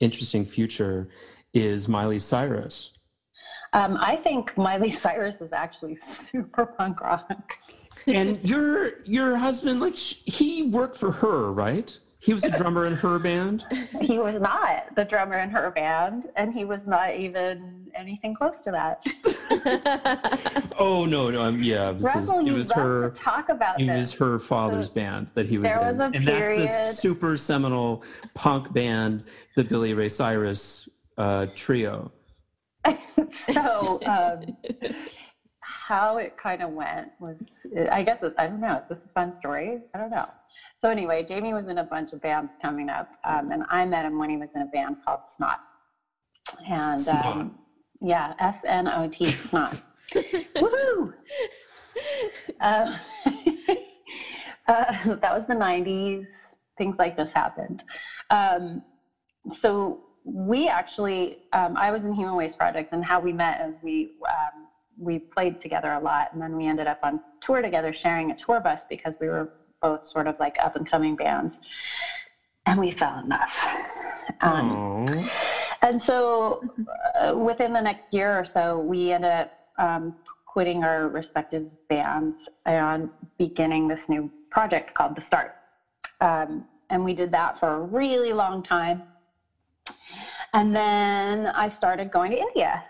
[0.00, 1.08] interesting future.
[1.54, 2.92] Is Miley Cyrus?
[3.72, 5.96] Um, I think Miley Cyrus is actually
[6.32, 7.54] super punk rock.
[8.06, 11.98] And your your husband, like he worked for her, right?
[12.20, 13.64] He was a drummer in her band.
[14.00, 18.62] He was not the drummer in her band, and he was not even anything close
[18.64, 19.00] to that.
[20.80, 23.10] Oh no, no, um, yeah, it was, his- it was her.
[23.10, 23.98] to talk about It this.
[23.98, 26.50] was her father's band that he was There in, was a and that's
[26.84, 28.04] this super seminal
[28.34, 29.24] punk band,
[29.56, 32.12] the Billy Ray Cyrus uh, trio.
[33.52, 34.56] so um,
[35.88, 37.38] how it kind of went was
[37.90, 39.78] i guess i don't know is this a fun story?
[39.94, 40.28] I don't know.
[40.76, 44.04] So anyway jamie was in a bunch of bands coming up um, and i met
[44.04, 45.60] him when he was in a band called snot.
[46.68, 47.26] And Snot.
[47.26, 47.58] um,
[48.02, 49.82] yeah s-n-o-t snot.
[50.14, 51.14] Woohoo!
[52.60, 52.96] Uh,
[54.68, 56.26] uh, that was the 90s
[56.76, 57.82] things like this happened.
[58.30, 58.82] Um,
[59.60, 63.76] so we actually um, i was in human waste project and how we met is
[63.82, 64.67] we um,
[64.98, 68.36] we played together a lot and then we ended up on tour together sharing a
[68.36, 71.56] tour bus because we were both sort of like up and coming bands.
[72.66, 73.48] And we fell in love.
[74.40, 75.30] Um,
[75.80, 76.62] and so
[77.18, 82.48] uh, within the next year or so we ended up um, quitting our respective bands
[82.66, 83.08] and
[83.38, 85.54] beginning this new project called the start.
[86.20, 89.02] Um, and we did that for a really long time.
[90.52, 92.84] And then I started going to India.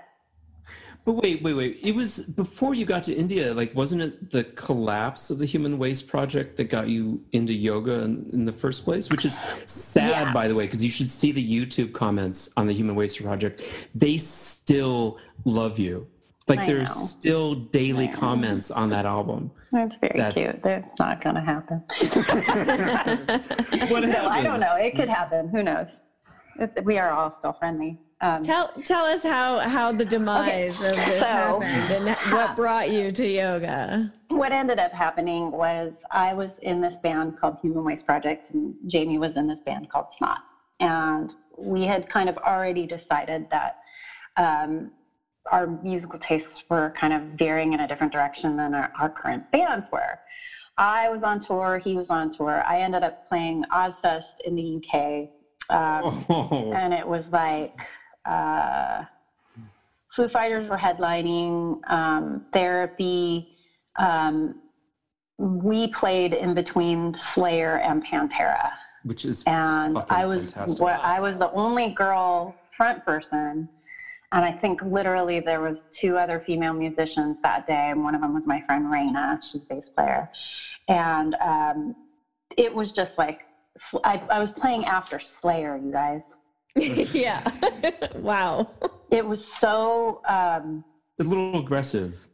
[1.09, 1.79] But wait, wait, wait.
[1.83, 3.55] It was before you got to India.
[3.55, 8.03] Like, wasn't it the collapse of the Human Waste Project that got you into yoga
[8.03, 9.09] in, in the first place?
[9.09, 10.33] Which is sad, Yeah.
[10.35, 13.88] by the way, because you should see the YouTube comments on the Human Waste Project.
[13.94, 15.16] They still
[15.47, 16.07] love you.
[16.47, 17.05] Like, I there's know.
[17.07, 18.12] still daily know.
[18.18, 19.51] comments on that album.
[19.73, 20.62] That's very That's- cute.
[20.62, 21.83] That's not going to happen.
[23.90, 24.75] What I don't know.
[24.75, 25.49] It could happen.
[25.49, 25.88] Who knows?
[26.85, 27.99] We are all still friendly.
[28.21, 32.91] Um, Tell tell us how how the demise of this so- happened and what brought
[32.91, 34.13] you to yoga.
[34.29, 38.75] what ended up happening was I was in this band called Human Waste Project, and
[38.89, 40.39] Jamie was in this band called Snot.
[40.81, 43.77] And we had kind of already decided that
[44.37, 44.91] um,
[45.53, 49.49] our musical tastes were kind of veering in a different direction than our, our current
[49.53, 50.19] bands were.
[50.77, 52.63] I was on tour, he was on tour.
[52.67, 55.29] I ended up playing Ozzfest in the UK
[55.71, 56.73] Um, Oh.
[56.75, 57.75] and it was like
[58.29, 59.05] uh,
[60.14, 63.49] Foo Fighters were headlining, um, Therapy.
[63.99, 64.57] Um,
[65.38, 68.71] we played in between Slayer and Pantera,
[69.05, 70.81] Which is and I was fantastic.
[70.81, 73.69] what I was the only girl front person.
[74.33, 78.21] And I think literally there was two other female musicians that day, and one of
[78.21, 79.43] them was my friend Raina.
[79.43, 80.29] She's a bass player,
[80.88, 81.97] and um,
[82.57, 83.47] it was just like
[84.05, 86.21] I, I was playing after Slayer, you guys.
[87.12, 87.43] yeah.
[88.14, 88.67] wow.
[89.11, 90.85] It was so um,
[91.21, 92.27] a little aggressive.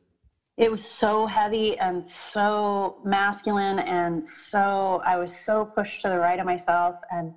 [0.57, 6.19] it was so heavy and so masculine and so I was so pushed to the
[6.19, 7.33] right of myself and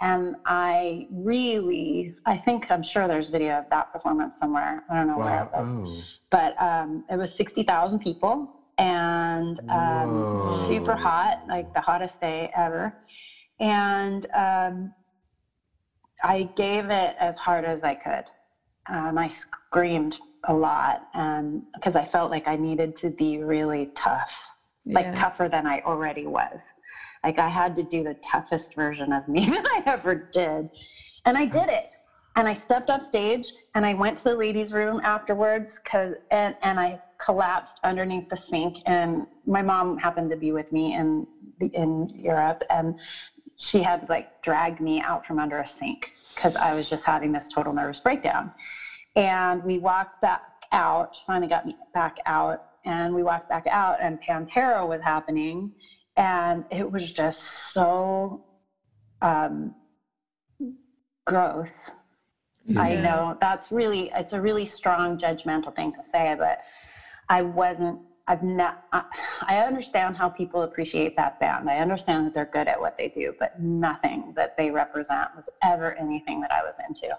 [0.00, 4.82] and I really I think I'm sure there's video of that performance somewhere.
[4.90, 6.02] I don't know where, but, Oh.
[6.30, 8.46] but um, it was sixty thousand people
[8.78, 10.66] and um, Whoa.
[10.68, 12.94] super hot, like the hottest day ever.
[13.58, 14.92] And um,
[16.22, 18.24] I gave it as hard as I could.
[18.88, 20.16] Um, I screamed
[20.48, 24.30] a lot, and because I felt like I needed to be really tough,
[24.86, 25.14] like Yeah.
[25.14, 26.60] tougher than I already was.
[27.24, 30.68] Like I had to do the toughest version of me that I ever did,
[31.24, 31.84] and I did it.
[32.36, 36.54] And I stepped up stage, and I went to the ladies' room afterwards, cause and
[36.62, 38.76] and I collapsed underneath the sink.
[38.86, 41.26] And my mom happened to be with me in
[41.72, 42.94] in Europe, and
[43.56, 47.32] she had like dragged me out from under a sink because I was just having
[47.32, 48.52] this total nervous breakdown.
[49.16, 50.42] And we walked back
[50.72, 55.72] out, finally got me back out, and we walked back out, and Pantera was happening,
[56.16, 58.42] and it was just so
[59.22, 59.74] um,
[61.26, 61.72] gross.
[62.76, 66.58] I know that's really it's a really strong judgmental thing to say, but
[67.28, 68.00] I wasn't.
[68.28, 68.74] I've not.
[68.92, 69.02] I,
[69.48, 71.70] I understand how people appreciate that band.
[71.70, 75.48] I understand that they're good at what they do, but nothing that they represent was
[75.62, 77.14] ever anything that I was into.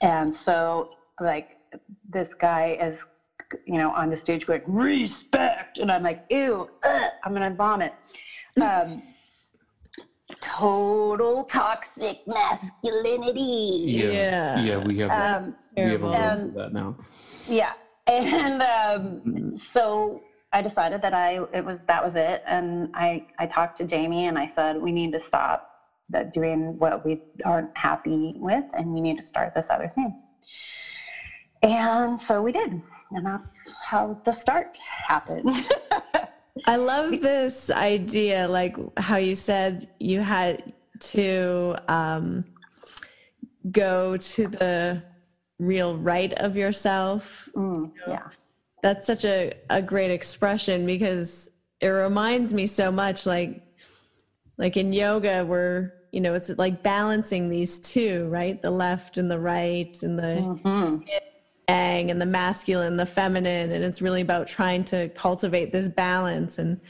[0.00, 0.88] And so,
[1.20, 1.58] like,
[2.08, 3.04] this guy is,
[3.66, 7.92] you know, on the stage going respect, and I'm like, ew, ugh, I'm gonna vomit.
[8.62, 9.02] Um,
[10.40, 13.86] total toxic masculinity.
[13.86, 14.10] Yeah.
[14.10, 14.60] Yeah.
[14.60, 16.10] Yeah, we have Um, we have a terrible.
[16.10, 16.96] word Um, for that now.
[17.48, 17.72] yeah
[18.08, 20.20] and um, so
[20.52, 24.26] i decided that i it was that was it and i i talked to jamie
[24.26, 25.68] and i said we need to stop
[26.32, 30.14] doing what we aren't happy with and we need to start this other thing.
[31.62, 32.80] And so we did
[33.10, 35.56] and that's how the start happened.
[36.66, 42.44] I love this idea, like how you said you had to um,
[43.70, 45.02] go to the
[45.58, 47.48] real right of yourself.
[47.56, 48.28] Mm, yeah
[48.82, 53.62] That's such a, a great expression because it reminds me so much like
[54.56, 58.60] like in yoga we're you know it's like balancing these two, right?
[58.60, 60.96] The left and the right and the hmm
[61.68, 66.58] yang and the masculine, the feminine, and it's really about trying to cultivate this balance
[66.58, 66.80] and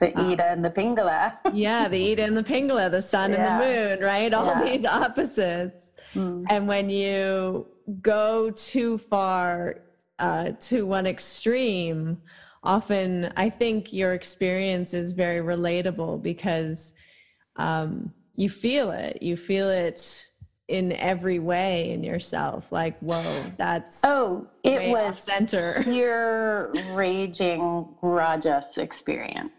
[0.00, 3.36] the ida and the pingala yeah, the Ida and the Pingala, the sun Yeah.
[3.36, 4.32] and the moon, right?
[4.32, 4.64] All Yeah.
[4.64, 5.92] these opposites.
[6.14, 6.46] Mm.
[6.48, 7.66] And when you
[8.00, 9.76] go too far
[10.18, 12.20] uh, to one extreme,
[12.62, 16.94] often I think your experience is very relatable because
[17.56, 19.22] um, you feel it.
[19.22, 20.28] You feel it
[20.68, 22.72] in every way in yourself.
[22.72, 25.80] Like, whoa, that's oh it was center.
[25.84, 29.52] pure raging rajas experience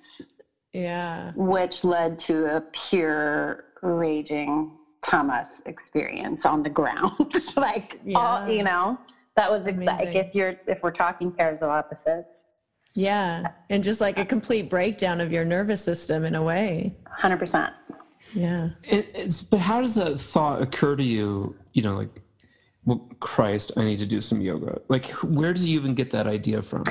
[0.76, 1.32] yeah.
[1.36, 7.13] which led to a pure raging tamas experience on the ground
[7.56, 8.98] like all you know
[9.36, 12.43] that was ex- like if you're if we're talking pairs of opposites
[12.95, 13.52] Yeah.
[13.69, 16.95] And just like a complete breakdown of your nervous system in a way.
[17.21, 17.71] 100%
[18.34, 18.69] Yeah.
[18.84, 21.56] It, it's, but how does that thought occur to you?
[21.74, 22.21] You know, like,
[22.86, 24.80] well, Christ, I need to do some yoga.
[24.88, 26.84] Like, where does you even get that idea from?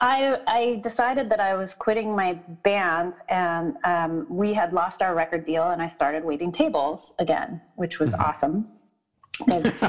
[0.00, 5.14] I, I decided that I was quitting my band, and um, we had lost our
[5.14, 8.66] record deal, and I started waiting tables again, which was awesome.
[9.38, 9.82] 'Cause-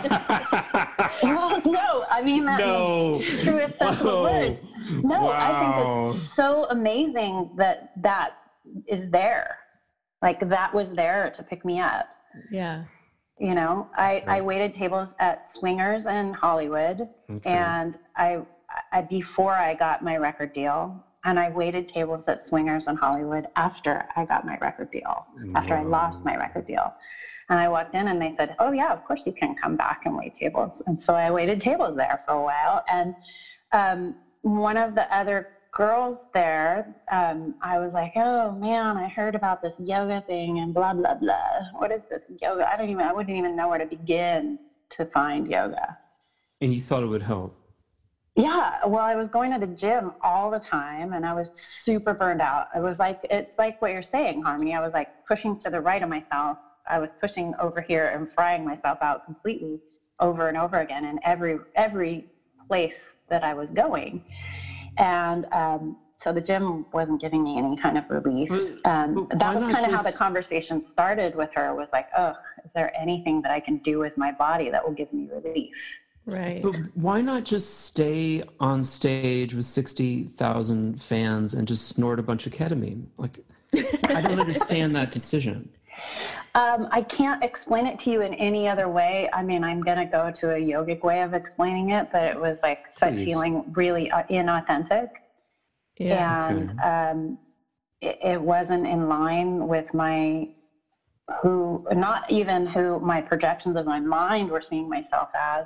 [1.24, 3.16] well, no, I mean that no.
[3.16, 5.04] in the truest sense of the word.
[5.04, 8.32] No, I think it's so amazing that that
[8.88, 9.58] is there.
[10.22, 12.08] Like that was there to pick me up.
[12.52, 12.84] Yeah.
[13.40, 17.50] You know, I, I waited tables at Swingers in Hollywood, Okay.
[17.52, 18.40] and I,
[18.92, 23.46] I before I got my record deal, and I waited tables at Swingers in Hollywood
[23.56, 26.92] after I got my record deal, after I lost my record deal.
[27.50, 30.00] And I walked in and they said, "Oh yeah, of course you can come back
[30.06, 32.82] and wait tables." And so I waited tables there for a while.
[32.88, 33.16] And
[33.72, 39.36] um, one of the other girls there, um, I was like, oh man, I heard
[39.36, 41.36] about this yoga thing and blah, blah, blah.
[41.74, 42.68] What is this yoga?
[42.68, 44.58] I don't even, I wouldn't even know where to begin
[44.92, 45.98] to find yoga.
[46.62, 47.56] And you thought it would help?
[48.36, 48.86] Yeah.
[48.86, 52.42] Well, I was going to the gym all the time and I was super burned
[52.42, 52.66] out.
[52.76, 54.74] It was like, it's like what you're saying, Harmony.
[54.74, 56.58] I was like pushing to the right of myself.
[56.90, 59.80] I was pushing over here and frying myself out completely
[60.20, 62.26] over and over again in every, every
[62.68, 62.98] place
[63.30, 64.24] that I was going
[64.98, 68.52] and um, so the gym wasn't giving me any kind of relief.
[68.86, 71.76] Um, that was kind of how the conversation started with her.
[71.76, 72.34] Was like, oh,
[72.66, 75.74] is there anything that I can do with my body that will give me relief?
[76.26, 76.62] Right.
[76.62, 82.24] But why not just stay on stage with sixty thousand fans and just snort a
[82.24, 83.06] bunch of ketamine?
[83.18, 83.40] Like,
[84.10, 85.70] I don't understand that decision.
[86.56, 89.30] Um, I can't explain it to you in any other way.
[89.32, 92.40] I mean, I'm going to go to a yogic way of explaining it, but it
[92.40, 95.10] was like that feeling really uh, inauthentic.
[96.00, 96.50] Yeah.
[96.50, 96.80] And okay.
[96.80, 97.38] um,
[98.02, 100.48] it, it wasn't in line with my
[101.42, 105.66] who, not even who my projections of my mind were seeing myself as.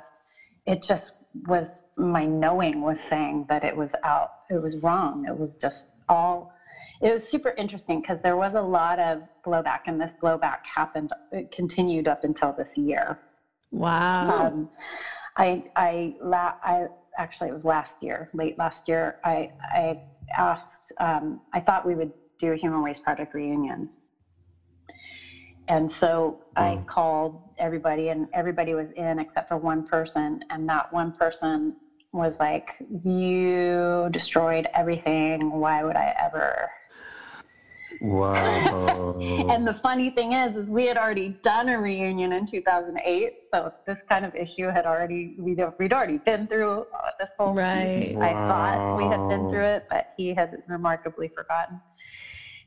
[0.66, 1.12] It just
[1.46, 5.24] was my knowing was saying that it was out, it was wrong.
[5.26, 6.51] It was just all
[7.02, 11.12] it was super interesting because there was a lot of blowback, and this blowback happened,
[11.32, 13.18] it continued up until this year.
[13.72, 14.46] Wow.
[14.46, 14.70] Um,
[15.36, 16.86] I, I, la- I
[17.18, 19.16] actually, it was last year, late last year.
[19.24, 20.00] I, I
[20.36, 23.88] asked, um, I thought we would do a Human Waste Project reunion.
[25.68, 30.44] And so I called everybody, and everybody was in except for one person.
[30.50, 31.76] And that one person
[32.12, 35.50] was like, You destroyed everything.
[35.50, 36.68] Why would I ever
[38.02, 39.16] Wow.
[39.48, 43.32] and the funny thing is, is we had already done a reunion in 2008.
[43.54, 47.54] So this kind of issue had already, we'd, we'd already been through uh, this whole
[47.54, 48.14] right.
[48.16, 48.24] Wow.
[48.24, 51.80] I thought we had been through it, but he had remarkably forgotten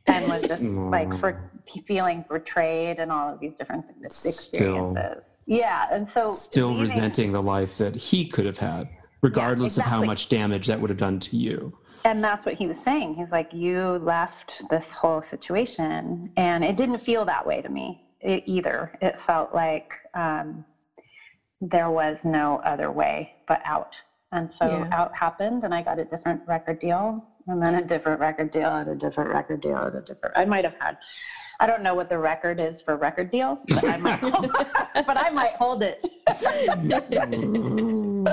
[0.07, 1.51] and was just like for
[1.85, 4.39] feeling betrayed and all of these different experiences.
[4.39, 4.95] Still,
[5.47, 5.87] yeah.
[5.91, 8.87] And so still leaving, resenting the life that he could have had,
[9.21, 9.97] regardless yeah, exactly.
[9.97, 12.77] of how much damage that would have done to you and that's what he was
[12.85, 13.15] saying.
[13.15, 18.03] He's like, you left this whole situation, and it didn't feel that way to me
[18.23, 18.97] either.
[19.01, 20.63] It felt like um,
[21.59, 23.95] there was no other way but out.
[24.31, 24.89] And so yeah.
[24.91, 28.69] out happened, and I got a different record deal, and then a different record deal,
[28.69, 30.37] and a different record deal, and a different.
[30.37, 30.97] I might have had
[31.59, 35.17] I don't know what the record is for record deals, but I might, hold, but
[35.17, 36.03] I might hold it.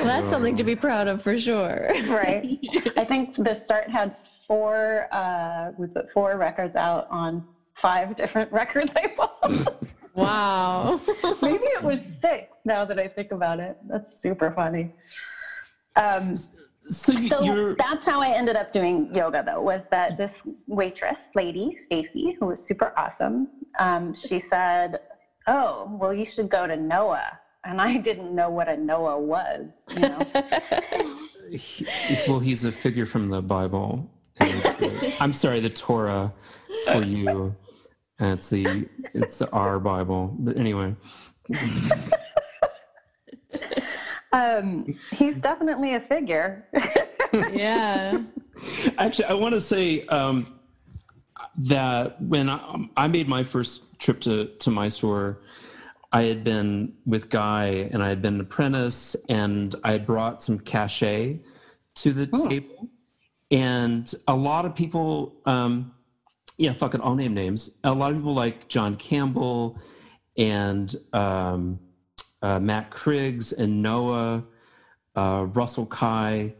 [0.00, 1.90] well, that's something to be proud of for sure.
[2.06, 2.58] right.
[2.96, 4.16] I think theSTART had
[4.46, 5.08] four.
[5.12, 7.46] Uh, we put four records out on
[7.80, 9.68] five different record labels.
[10.14, 11.00] wow.
[11.42, 12.48] Maybe it was six.
[12.64, 14.92] Now that I think about it, that's super funny.
[15.96, 16.34] Um,
[16.88, 21.78] so, so that's how I ended up doing yoga though, was that this waitress lady,
[21.82, 25.00] Stacy, who was super awesome, um, she said,
[25.46, 27.38] Oh, well, you should go to Noah.
[27.64, 30.26] And I didn't know what a Noah was, you know.
[32.28, 34.10] well, he's a figure from the Bible.
[35.20, 36.32] I'm sorry, the Torah
[36.92, 37.54] for you.
[38.18, 40.34] And it's the it's the our Bible.
[40.38, 40.94] But anyway.
[44.34, 46.66] Um, he's definitely a figure.
[47.52, 48.20] yeah.
[48.98, 50.58] Actually, I want to say um,
[51.56, 55.40] that when I, I, made my first trip to, to Mysore,
[56.12, 60.42] I had been with Guy and I had been an apprentice and I had brought
[60.42, 61.38] some cachet
[61.96, 62.48] to the oh.
[62.48, 62.88] table.
[63.52, 65.94] And a lot of people, um,
[66.58, 67.78] yeah, fuck it, I'll name names.
[67.84, 69.78] A lot of people like John Campbell
[70.36, 71.78] and um,
[72.44, 74.44] uh, Matt Kriggs and Noah,
[75.16, 76.52] uh, Russell Case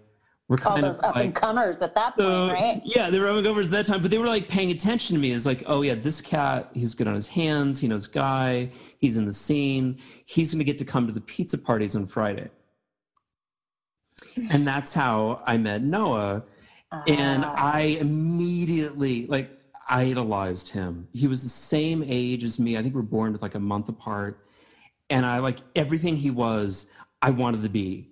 [0.49, 2.81] were kind of up like, and comers at that point, uh, right?
[2.85, 5.15] Yeah, they were up and comers at that time, but they were like paying attention
[5.15, 5.33] to me.
[5.33, 7.79] It's like, oh yeah, this cat, he's good on his hands.
[7.79, 8.71] He knows Guy.
[8.99, 9.99] He's in the scene.
[10.25, 12.49] He's going to get to come to the pizza parties on Friday.
[14.51, 16.45] And that's how I met Noah.
[17.07, 17.55] And ah.
[17.57, 19.51] I immediately like
[19.89, 21.09] idolized him.
[21.13, 22.79] He was the same age as me.
[22.79, 24.44] I think we we're born with like a month apart
[25.11, 26.91] and I like everything he was,
[27.23, 28.11] I wanted to be.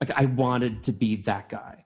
[0.00, 1.84] Like I wanted to be that guy.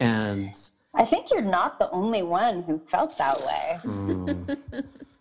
[0.00, 0.54] And
[0.94, 3.78] I think you're not the only one who felt that way.
[3.82, 4.56] Mm.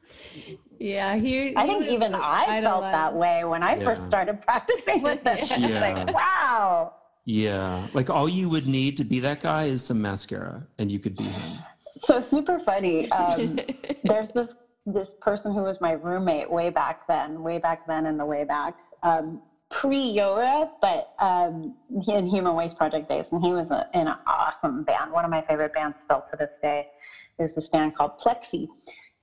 [0.80, 3.84] yeah, he, he I think even I felt that way when I yeah.
[3.84, 5.70] first started practicing with him.
[5.70, 5.80] Yeah.
[5.80, 6.94] like, wow.
[7.26, 7.88] Yeah.
[7.94, 11.16] Like all you would need to be that guy is some mascara and you could
[11.16, 11.60] be him.
[12.04, 13.10] So super funny.
[13.12, 13.60] Um,
[14.04, 14.50] there's this
[14.86, 18.44] this person who was my roommate way back then, way back then in the way
[18.44, 21.76] back, um, pre yoga, but um,
[22.08, 25.12] in Human Waste Project days, and he was a, in an awesome band.
[25.12, 26.88] One of my favorite bands still to this day
[27.40, 28.68] is this band called Plexi.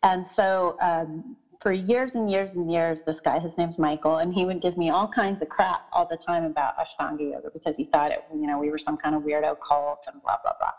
[0.03, 4.35] And so um, for years and years and years, this guy, his name's Michael, and
[4.35, 7.77] he would give me all kinds of crap all the time about Ashtanga yoga because
[7.77, 10.55] he thought it, you know, we were some kind of weirdo cult and blah blah
[10.59, 10.73] blah,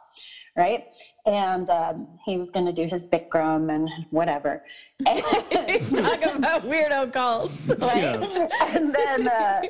[0.55, 0.85] right?
[1.25, 4.63] And um, he was going to do his Bikram and whatever.
[5.05, 5.23] And,
[5.95, 7.69] Talk about weirdo cults.
[7.79, 8.19] Right?
[8.19, 8.47] Yeah.
[8.75, 9.61] And then uh,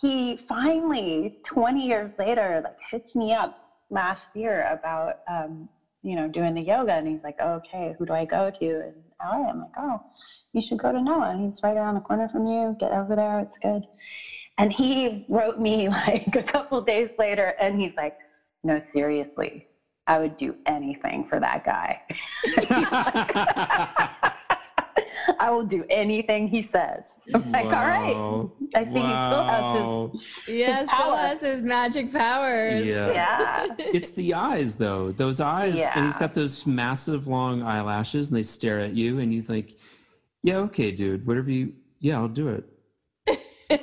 [0.00, 3.58] he finally, 20 years later, like hits me up
[3.90, 5.68] last year about um,
[6.02, 8.94] you know doing the yoga, and he's like, "Okay, who do I go to?" And
[9.20, 10.00] I'm like, "Oh."
[10.52, 11.36] you should go to Noah.
[11.38, 12.76] He's right around the corner from you.
[12.80, 13.40] Get over there.
[13.40, 13.86] It's good.
[14.58, 18.18] And he wrote me like a couple days later, and he's like,
[18.64, 19.67] no, seriously,
[20.08, 22.00] I would do anything for that guy.
[25.38, 27.10] I will do anything he says.
[27.34, 28.16] I'm like, all right.
[28.74, 29.04] I see wow.
[29.04, 30.14] he still has
[30.46, 30.56] his.
[30.58, 32.84] Yeah, his still has his magic powers.
[32.84, 33.12] Yeah.
[33.12, 33.66] yeah.
[33.78, 35.12] it's the eyes, though.
[35.12, 35.76] Those eyes.
[35.76, 35.92] Yeah.
[35.94, 39.74] And he's got those massive long eyelashes, and they stare at you, and you think,
[40.42, 42.64] yeah, okay, dude, whatever you, yeah, I'll do it.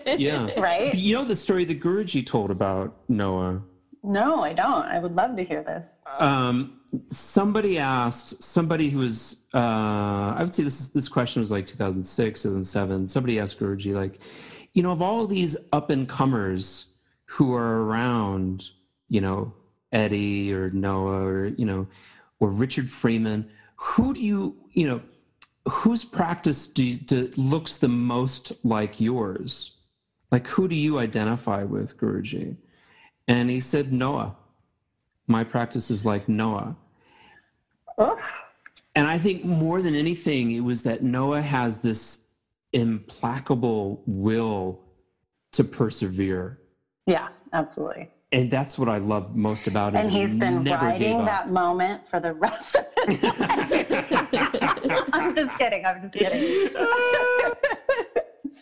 [0.19, 0.59] yeah.
[0.59, 0.95] right.
[0.95, 3.61] You know the story that Guruji told about Noah?
[4.01, 4.85] No, I don't.
[4.85, 5.83] I would love to hear this.
[6.19, 11.65] Um, somebody asked somebody who was, uh, I would say this this question was like
[11.65, 13.07] 2006, 2007.
[13.07, 14.19] Somebody asked Guruji, like,
[14.73, 16.93] you know, of all these up and comers
[17.25, 18.69] who are around,
[19.09, 19.53] you know,
[19.91, 21.87] Eddie or Noah or you know,
[22.39, 25.01] or Richard Freeman, who do you, you know,
[25.69, 29.77] whose practice do you, do, looks the most like yours?
[30.31, 32.57] Like, who do you identify with, Guruji?
[33.27, 34.35] And he said, Noah.
[35.27, 36.75] My practice is like Noah.
[37.97, 38.19] Oh.
[38.95, 42.29] And I think more than anything, it was that Noah has this
[42.73, 44.81] implacable will
[45.53, 46.59] to persevere.
[47.05, 50.03] Yeah, absolutely and that's what I love most about it.
[50.03, 53.39] And he's been riding that moment for the rest of his life.
[55.13, 55.85] I'm just kidding.
[55.85, 56.73] I'm just kidding.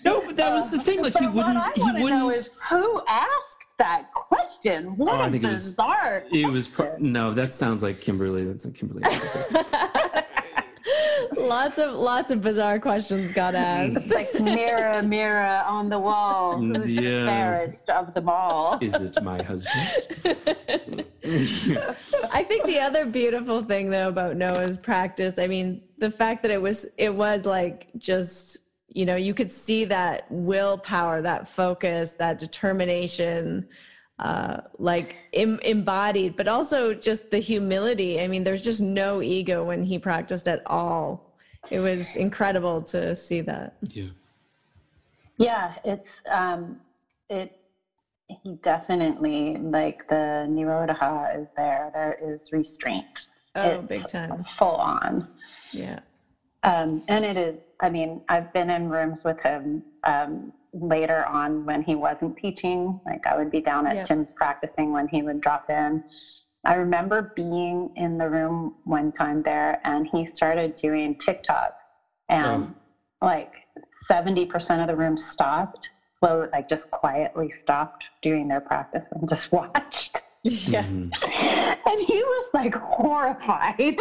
[0.05, 1.01] no, but that was the thing.
[1.01, 1.55] Like he wouldn't.
[1.55, 2.09] What I he wouldn't.
[2.09, 4.95] Know is who asked that question?
[4.97, 6.23] What oh, a bizarre.
[6.31, 6.41] It was.
[6.43, 6.67] It was.
[6.67, 8.45] Pro- no, that sounds like Kimberly.
[8.45, 9.03] That's like Kimberly
[11.37, 14.11] lots of lots of bizarre questions got asked.
[14.13, 17.01] like mirror, mirror on the wall, mm, who's yeah.
[17.01, 18.77] the fairest of them all?
[18.81, 19.85] Is it my husband?
[22.31, 26.51] I think the other beautiful thing though about Noah's practice, I mean, the fact that
[26.51, 28.57] it was it was like just
[28.93, 33.67] you know you could see that willpower, that focus, that determination
[34.19, 38.21] uh, like Im- embodied, but also just the humility.
[38.21, 41.33] I mean, there's just no ego when he practiced at all.
[41.71, 43.75] It was incredible to see that.
[43.81, 44.09] Yeah.
[45.37, 46.79] Yeah, it's um,
[47.29, 47.57] it.
[48.43, 51.91] He definitely like the nirodha is there.
[51.93, 53.27] There is restraint.
[53.55, 54.45] Oh, it's big time.
[54.57, 55.27] Full on.
[55.71, 55.99] Yeah.
[56.63, 57.59] Um, and it is.
[57.83, 62.97] I mean, I've been in rooms with him um, later on when he wasn't teaching.
[63.05, 64.05] Like I would be down at yep.
[64.05, 66.01] Tim's practicing when he would drop in.
[66.65, 71.75] I remember being in the room one time there and he started doing tick-tocks
[72.29, 72.73] and
[73.21, 73.25] oh.
[73.25, 73.51] like
[74.09, 79.51] 70% of the room stopped, slow, like just quietly stopped doing their practice and just
[79.51, 80.23] watched.
[80.43, 80.83] Yeah.
[80.93, 81.09] Mm-hmm.
[81.85, 83.97] And he was like horrified.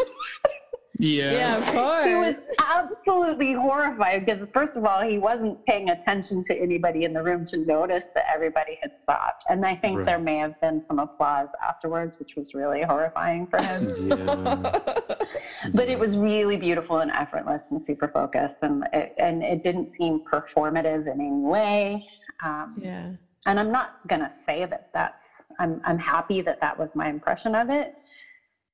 [0.98, 1.32] Yeah.
[1.32, 2.06] Yeah, of course.
[2.06, 2.36] He was
[2.68, 7.44] absolutely horrified because, first of all, he wasn't paying attention to anybody in the room
[7.46, 9.44] to notice that everybody had stopped.
[9.48, 10.06] And I think right.
[10.06, 13.92] there may have been some applause afterwards, which was really horrifying for him.
[14.02, 14.56] Yeah.
[15.74, 18.56] but it was really beautiful and effortless and super focused.
[18.62, 22.04] And it, and it didn't seem performative in any way.
[22.44, 23.10] Um, yeah.
[23.46, 25.24] And I'm not going to say that that's,
[25.58, 27.94] I'm, I'm happy that that was my impression of it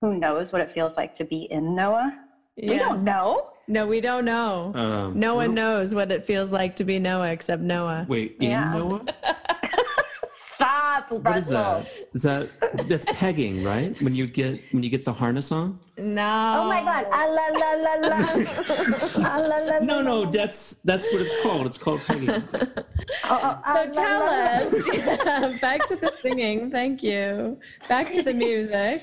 [0.01, 2.17] who knows what it feels like to be in Noah?
[2.57, 2.73] Yeah.
[2.73, 3.51] We don't know.
[3.67, 4.73] No, we don't know.
[4.75, 8.07] Um, no one knows what it feels like to be Noah except Noah.
[8.09, 8.73] Wait, in yeah.
[8.73, 9.05] Noah?
[10.57, 11.87] Stop, What is that?
[12.15, 12.49] Is that
[12.89, 14.01] that's pegging, right?
[14.03, 15.79] When you get when you get the harness on?
[15.97, 16.55] No.
[16.59, 17.07] Oh my god.
[17.13, 18.19] Ah, la, la, la, la.
[19.19, 21.67] ah, la, la, no, no, that's that's what it's called.
[21.67, 22.31] It's called pegging.
[22.31, 22.41] oh,
[23.25, 24.75] oh, ah, so tell us.
[24.97, 26.73] Yeah, back to the singing.
[26.73, 27.59] Thank you.
[27.89, 29.03] Back to the music.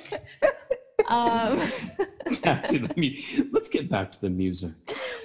[1.08, 1.58] Um,
[2.44, 4.72] back to the mu- Let's get back to the music.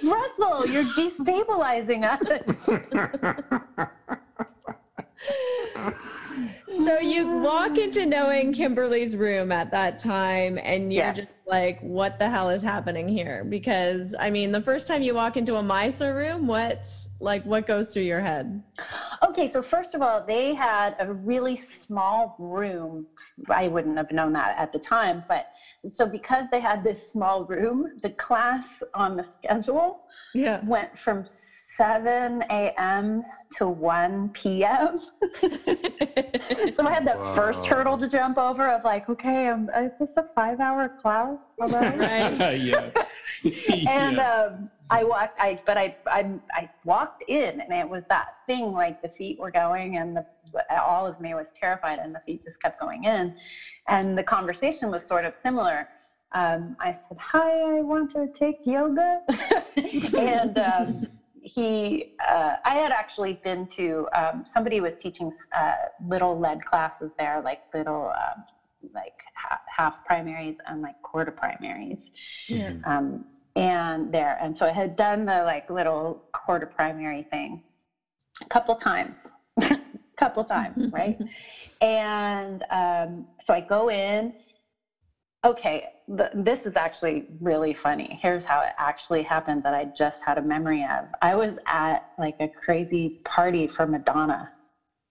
[0.03, 2.65] Russell, you're destabilizing us.
[6.85, 11.17] so you walk into Noah and Kimberly's room at that time and you're Yes.
[11.17, 13.43] just like, what the hell is happening here?
[13.43, 16.87] Because I mean, the first time you walk into a Mysore room, what
[17.19, 18.63] like what goes through your head?
[19.27, 23.05] Okay, so first of all, they had a really small room.
[23.49, 25.47] I wouldn't have known that at the time, but
[25.89, 30.63] so because they had this small room, the class on the schedule Yeah.
[30.65, 31.25] went from
[31.77, 33.23] 7 a.m.
[33.57, 34.99] to 1 p.m.
[35.39, 40.09] so I had that first hurdle to jump over of like, okay, um, is this
[40.17, 41.37] a five-hour class?
[41.59, 42.59] Right.
[42.63, 42.89] yeah.
[43.87, 44.45] and yeah.
[44.47, 45.33] um, I walked.
[45.37, 49.37] I but I, I I walked in, and it was that thing like the feet
[49.37, 50.23] were going, and the
[50.81, 53.31] all of me was terrified, and the feet just kept going in,
[53.87, 55.87] and the conversation was sort of similar.
[56.33, 59.19] Um, I said, "Hi, I want to take yoga,"
[60.17, 61.07] and um,
[61.55, 62.05] he.
[62.27, 64.07] Uh, I had actually been to.
[64.15, 65.73] Um, somebody was teaching uh,
[66.07, 68.07] little lead classes there, like little.
[68.09, 68.43] Um,
[68.95, 72.09] like half, half primaries and like quarter primaries
[72.47, 72.71] Yeah.
[72.85, 73.23] um,
[73.55, 74.39] and there.
[74.41, 77.61] And so I had done the like little quarter primary thing
[78.41, 79.19] a couple times,
[80.17, 81.15] couple times, right?
[81.81, 84.33] and um, so I go in.
[85.43, 85.85] Okay,
[86.15, 88.19] th- this is actually really funny.
[88.21, 91.05] Here's how it actually happened that I just had a memory of.
[91.21, 94.51] I was at like a crazy party for Madonna,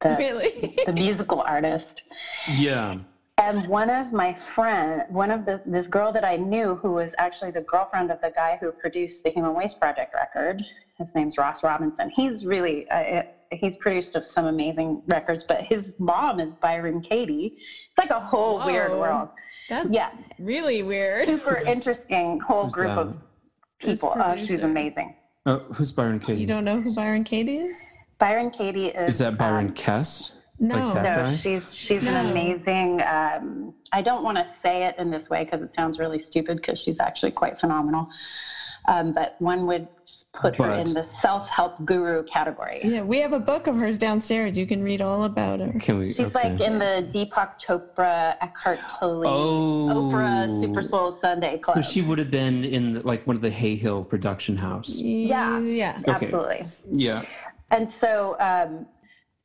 [0.02, 0.78] the, Really?
[0.86, 2.02] the musical artist.
[2.48, 2.96] yeah.
[3.38, 7.12] And one of my friend, one of the this girl that I knew, who was
[7.16, 10.62] actually the girlfriend of the guy who produced the Human Waste Project record.
[10.98, 12.10] His name's Ross Robinson.
[12.14, 17.54] He's really uh, he's produced some amazing records, but his mom is Byron Katie.
[17.56, 19.30] It's like a whole weird world.
[19.70, 20.10] That's Yeah.
[20.38, 21.28] really weird.
[21.28, 22.98] Super interesting whole Who's group that?
[22.98, 23.16] of
[23.78, 24.12] people.
[24.16, 25.14] Oh, she's amazing.
[25.46, 26.40] Oh, who's Byron Katie?
[26.40, 27.86] You don't know who Byron Katie is?
[28.18, 29.14] Byron Katie is.
[29.14, 30.34] Is that Byron um, Kest?
[30.58, 30.92] No.
[30.92, 31.02] that?
[31.02, 31.36] No, guy?
[31.36, 32.10] she's she's No.
[32.14, 33.00] an amazing.
[33.02, 36.56] Um, I don't want to say it in this way because it sounds really stupid
[36.58, 38.08] because she's actually quite phenomenal.
[38.88, 39.88] Um, but one would
[40.32, 42.80] put her in the self-help guru category.
[42.82, 44.56] Yeah, we have a book of hers downstairs.
[44.56, 45.72] You can read all about her.
[45.80, 46.08] Can we?
[46.08, 46.50] She's okay.
[46.50, 50.12] like in the Deepak Chopra, Eckhart Tolle, Oh.
[50.12, 51.76] Oprah Super Soul Sunday Club.
[51.76, 54.90] So she would have been in the, like one of the Hay Hill production house.
[54.98, 55.58] Yeah.
[55.58, 55.98] Yeah.
[56.06, 56.26] Okay.
[56.26, 56.60] Absolutely.
[56.92, 57.24] Yeah.
[57.72, 58.86] And so um,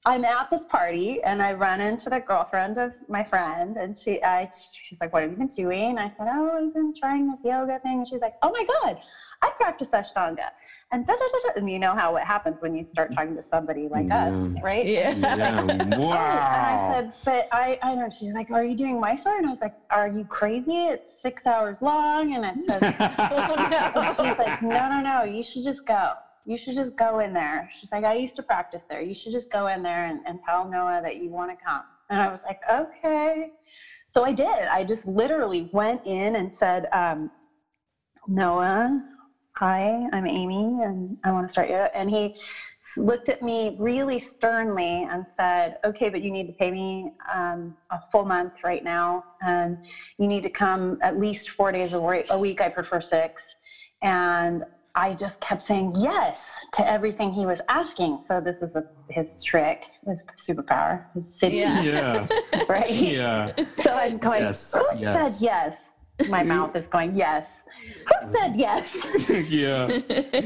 [0.06, 4.22] I'm at this party and I run into the girlfriend of my friend and she
[4.22, 4.50] I,
[4.84, 5.98] she's like, What have you been doing?
[5.98, 8.00] I said, Oh, I've been trying this yoga thing.
[8.00, 9.00] And she's like, Oh my God,
[9.42, 10.50] I practice Ashtanga.
[10.92, 11.50] And da da da da.
[11.60, 14.34] And you know how it happens when you start talking to somebody like us,
[14.64, 14.86] right?
[14.86, 15.14] Yeah.
[15.16, 15.62] Yeah.
[15.64, 18.08] Oh, and I said, but I, I know.
[18.18, 19.38] She's like, are you doing Mysore?
[19.38, 20.86] And I was like, are you crazy?
[20.86, 22.34] It's six hours long.
[22.36, 22.96] And it says, and
[24.16, 26.12] she's like, no, no, no, you should just go.
[26.46, 27.68] You should just go in there.
[27.74, 29.02] She's like, I used to practice there.
[29.02, 31.82] You should just go in there and, and tell Noah that you want to come.
[32.10, 33.50] And I was like, okay.
[34.14, 34.68] So I did.
[34.72, 37.32] I just literally went in and said, um,
[38.28, 39.02] Noah,
[39.58, 41.76] hi, I'm Aimee, and I want to start you.
[41.76, 42.36] And he
[42.98, 47.74] looked at me really sternly and said, okay, but you need to pay me um,
[47.90, 49.24] a full month right now.
[49.42, 49.78] And
[50.18, 52.62] you need to come at least four days a a week.
[52.62, 53.42] I prefer six.
[54.04, 58.20] And I just kept saying yes to everything he was asking.
[58.26, 61.82] So this is a, his trick, his superpower, his city, Yeah.
[61.82, 62.28] yeah.
[62.70, 62.90] right?
[62.92, 63.52] Yeah.
[63.84, 65.38] So I'm going, Yes, who yes.
[65.40, 65.78] said yes?
[66.30, 67.50] My mouth is going, yes.
[68.08, 68.96] Who said yes?
[69.50, 69.88] yeah.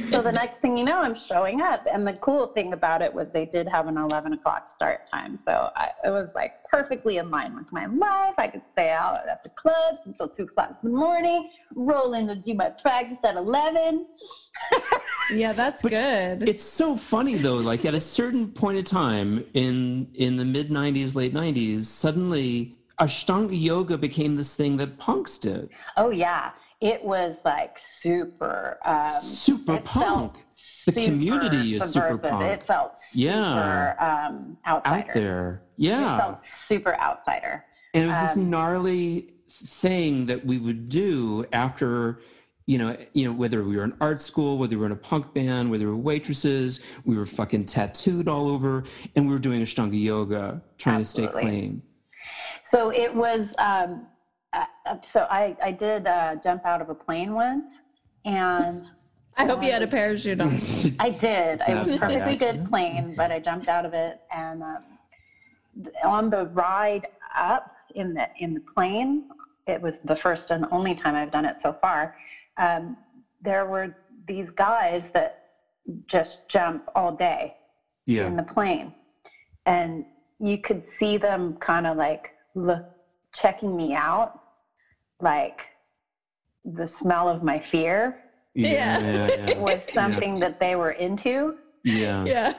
[0.09, 1.85] so the next thing you know, I'm showing up.
[1.91, 5.37] And the cool thing about it was they did have an 11 o'clock start time.
[5.37, 8.33] So I, it was like perfectly in line with my life.
[8.37, 12.27] I could stay out at the clubs until 2 o'clock in the morning, roll in
[12.27, 14.07] to do my practice at 11.
[15.31, 16.49] Yeah, that's But good.
[16.49, 17.57] It's so funny though.
[17.57, 22.78] Like at a certain point in time in in the mid '90s, late '90s, suddenly
[22.99, 25.69] Ashtanga yoga became this thing that punks did.
[25.97, 26.51] Oh, yeah.
[26.81, 28.77] It was like super.
[28.85, 30.45] Um, super punk.
[30.85, 32.43] The community is super punk.
[32.43, 34.27] It felt super Yeah.
[34.29, 35.07] um, outsider.
[35.07, 35.61] out there.
[35.77, 36.17] It Yeah.
[36.17, 37.65] felt super outsider.
[37.93, 42.19] And it was this Um, gnarly thing that we would do after,
[42.65, 44.95] you know, you know, whether we were in art school, whether we were in a
[44.95, 48.83] punk band, whether we were waitresses, we were fucking tattooed all over,
[49.15, 51.33] and we were doing Ashtanga yoga, trying Absolutely.
[51.33, 51.81] to stay clean.
[52.69, 53.53] So it was.
[53.57, 54.05] Um,
[54.53, 57.65] uh, uh, so I I did uh, jump out of a plane once,
[58.25, 58.85] and
[59.37, 60.49] I hope you had a parachute on.
[60.99, 61.61] I did.
[61.67, 64.83] It was a perfectly good plane, but I jumped out of it, and um,
[66.03, 69.29] on the ride up in the in the plane,
[69.67, 72.15] it was the first and only time I've done it so far.
[72.57, 72.97] Um,
[73.41, 73.95] there were
[74.27, 75.45] these guys that
[76.05, 77.55] just jump all day
[78.27, 78.93] in the plane.
[79.65, 80.05] and
[80.39, 82.31] you could see them kind of like
[82.65, 82.85] look
[83.33, 84.39] checking me out,
[85.21, 85.61] like
[86.65, 88.21] the smell of my fear
[88.53, 88.99] Yeah.
[89.47, 91.55] yeah, was something that they were into.
[91.83, 92.53] yeah, Yeah.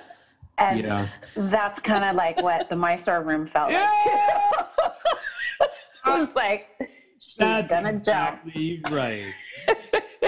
[0.59, 1.07] And yeah.
[1.37, 5.65] that's kind of like what the Mysore room felt like too.
[6.05, 6.69] I was like,
[7.19, 9.33] she's That's gonna exactly right.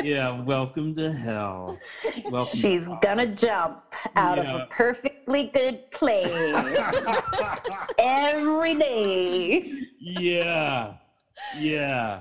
[0.03, 1.79] Yeah, welcome to hell.
[2.31, 2.61] Welcome.
[2.61, 2.73] jump.
[2.73, 3.83] She's gonna jump
[4.17, 4.67] out of a a
[5.33, 6.31] perfectly good place
[7.99, 9.71] every day.
[9.99, 10.95] yeah,
[11.59, 12.21] yeah.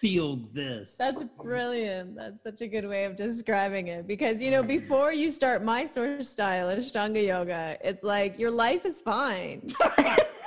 [0.00, 0.96] Feel this.
[0.98, 2.14] That's brilliant.
[2.14, 5.84] That's such a good way of describing it because you know before you start my
[5.84, 9.66] sort of style Ashtanga yoga, it's like your life is fine.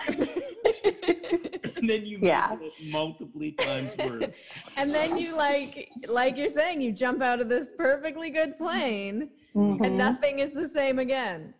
[0.08, 2.56] and then you make Yeah.
[2.62, 4.48] it multiple times worse.
[4.78, 9.30] and then you like like you're saying you jump out of this perfectly good plane
[9.56, 9.84] Mhm.
[9.84, 11.54] and nothing is the same again.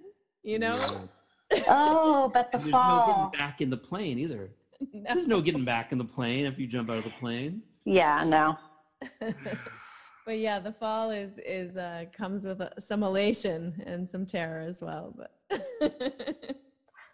[0.48, 1.10] You know?
[1.68, 2.62] Oh, but the fall.
[2.62, 4.50] There's no getting back in the plane either.
[4.94, 5.02] No.
[5.16, 7.64] There's no getting back in the plane if you jump out of the plane.
[7.86, 8.56] Yeah, no.
[10.24, 14.60] but yeah, the fall is is uh, comes with uh some elation and some terror
[14.60, 15.16] as well.
[15.18, 15.64] But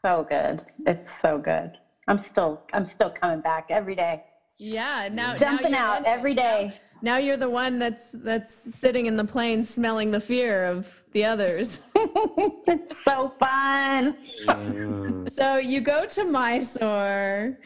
[0.01, 0.61] So good.
[0.85, 1.77] It's so good.
[2.09, 4.23] I'm still I'm still coming back every day.
[4.57, 6.09] yeah, now Jumping now out in it.
[6.09, 6.77] every day.
[7.03, 11.25] Now you're the one that's that's sitting in the plane, smelling the fear of the
[11.25, 11.81] others.
[11.95, 14.15] it's so fun.
[14.47, 15.27] Yeah.
[15.27, 17.59] So you go to Mysore.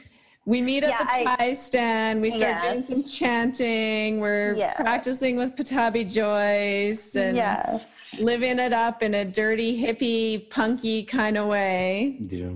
[0.46, 2.20] We meet at Yeah, the I- chai stand.
[2.20, 4.20] We start doing some chanting.
[4.20, 4.76] We're Yes.
[4.76, 7.82] practicing with Pattabhi Jois and Yes.
[8.18, 12.18] living it up in a dirty, hippie, punky kind of way.
[12.22, 12.54] Yeah.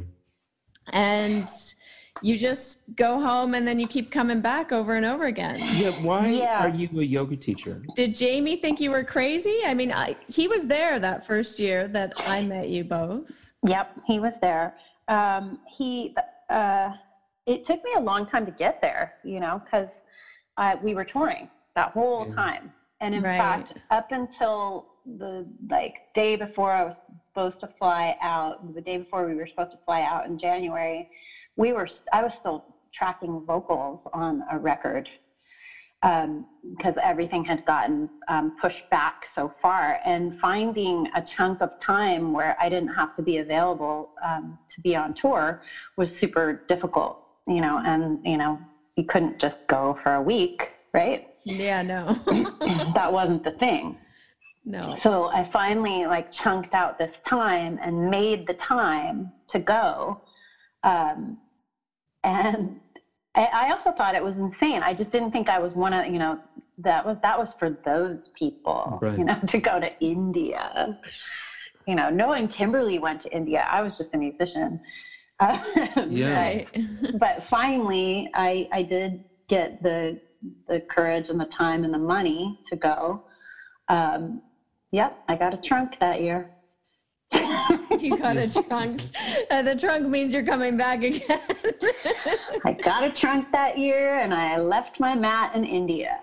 [0.93, 1.47] And
[2.21, 5.67] you just go home and then you keep coming back over and over again.
[5.73, 6.63] Yeah, why Yeah.
[6.63, 7.81] are you a yoga teacher?
[7.95, 9.57] Did Jamie think you were crazy?
[9.65, 13.53] I mean, I, he was there that first year that I met you both.
[13.65, 14.75] Yep, he was there.
[15.07, 16.15] Um, he,
[16.49, 16.91] uh,
[17.47, 19.89] it took me a long time to get there, you know, because
[20.57, 22.35] uh, we were touring that whole Yeah.
[22.35, 22.73] time.
[23.01, 23.37] And in Right.
[23.37, 26.99] fact, up until the like day before I was
[27.29, 31.09] supposed to fly out, the day before we were supposed to fly out in January,
[31.61, 35.07] we were, I was still tracking vocals on a record
[36.01, 42.33] because everything had gotten um, pushed back so far and finding a chunk of time
[42.33, 45.61] where i didn't have to be available um, to be on tour
[45.97, 48.59] was super difficult you know and you know
[48.97, 52.01] you couldn't just go for a week right Yeah, no.
[52.95, 53.95] that wasn't the thing
[54.65, 54.95] no.
[54.99, 60.17] so i finally like chunked out this time and made the time to go
[60.83, 61.37] um,
[62.23, 62.75] and
[63.35, 66.05] I, I also thought it was insane i just didn't think i was one of
[66.07, 66.37] you know
[66.79, 69.17] that was that was for those people Right.
[69.17, 70.95] you know to go to india
[71.87, 74.79] you know Noah and kimberly went to india i was just a musician
[75.39, 75.57] uh,
[76.09, 76.39] Yeah.
[76.39, 76.67] Right.
[77.19, 79.19] but finally I, I did
[79.49, 80.19] get the
[80.67, 83.21] the courage and the time and the money to go
[83.89, 84.41] um,
[84.91, 86.49] yep i got a trunk that year
[87.99, 89.01] you got a trunk.
[89.49, 91.39] Uh, the trunk means you're coming back again.
[92.65, 96.19] i got a trunk that year and i left my mat in india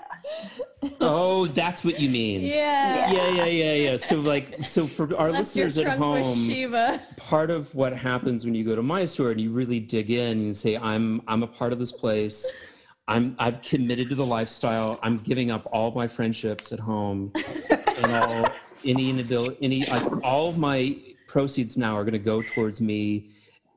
[1.00, 2.42] Oh, that's what you mean.
[2.42, 3.10] yeah.
[3.10, 3.96] Yeah, yeah, yeah, yeah.
[3.96, 8.62] So, like, so for our Left listeners at home, part of what happens when you
[8.64, 11.78] go to Mysore and you really dig in and say, "I'm, I'm a part of
[11.78, 12.46] this place.
[13.08, 15.00] I'm, I've committed to the lifestyle.
[15.02, 17.32] I'm giving up all my friendships at home,
[17.70, 18.44] and all
[18.84, 20.96] any inability, any, like, all of my
[21.28, 23.30] proceeds now are going to go towards me."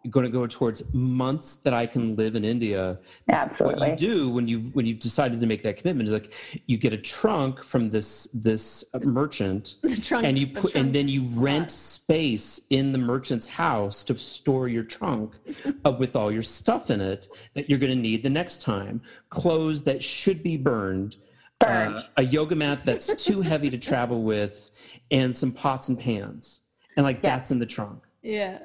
[0.09, 2.97] Going to go towards months that I can live in India.
[3.29, 3.89] Absolutely.
[3.91, 6.33] What you do when you when you've decided to make that commitment is like
[6.65, 10.25] you get a trunk from this this merchant The trunk.
[10.25, 14.83] and you put and then you rent space in the merchant's house to store your
[14.83, 15.35] trunk
[15.85, 19.03] uh, with all your stuff in it that you're going to need the next time
[19.29, 21.17] clothes that should be burned
[21.59, 21.93] Burned.
[21.97, 24.71] uh, a yoga mat that's too heavy to travel with
[25.11, 26.61] and some pots and pans
[26.97, 27.29] and like Yeah.
[27.35, 28.59] that's in the trunk Yeah.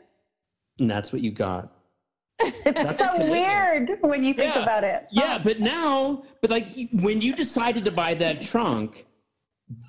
[0.78, 1.72] and that's what you got
[2.38, 4.62] it's That's so weird when you think Yeah.
[4.62, 9.06] about it Yeah, but now, but like when you decided to buy that trunk,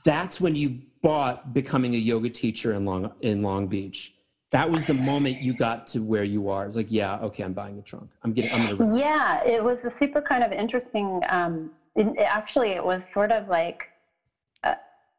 [0.06, 4.14] that's when you bought becoming a yoga teacher in Long in Long Beach.
[4.52, 6.66] That was the moment you got to where you are.
[6.66, 8.10] It's like, yeah, okay, I'm buying a trunk.
[8.24, 8.52] I'm getting.
[8.54, 8.98] I'm gonna.
[8.98, 11.22] Yeah, it was a super kind of interesting.
[11.30, 13.90] Um, it, actually, it was sort of like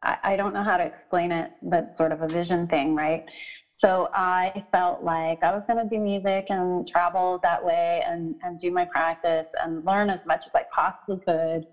[0.03, 3.23] I, I don't know how to explain it, but sort of a vision thing, right?
[3.71, 8.35] So I felt like I was going to do music and travel that way and
[8.43, 11.65] and do my practice and learn as much as I possibly could.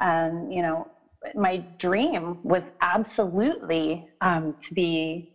[0.00, 0.86] And you know,
[1.34, 5.28] my dream was absolutely um, to be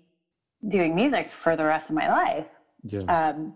[0.67, 2.47] doing music for the rest of my life
[2.83, 3.01] Yeah.
[3.07, 3.53] Um,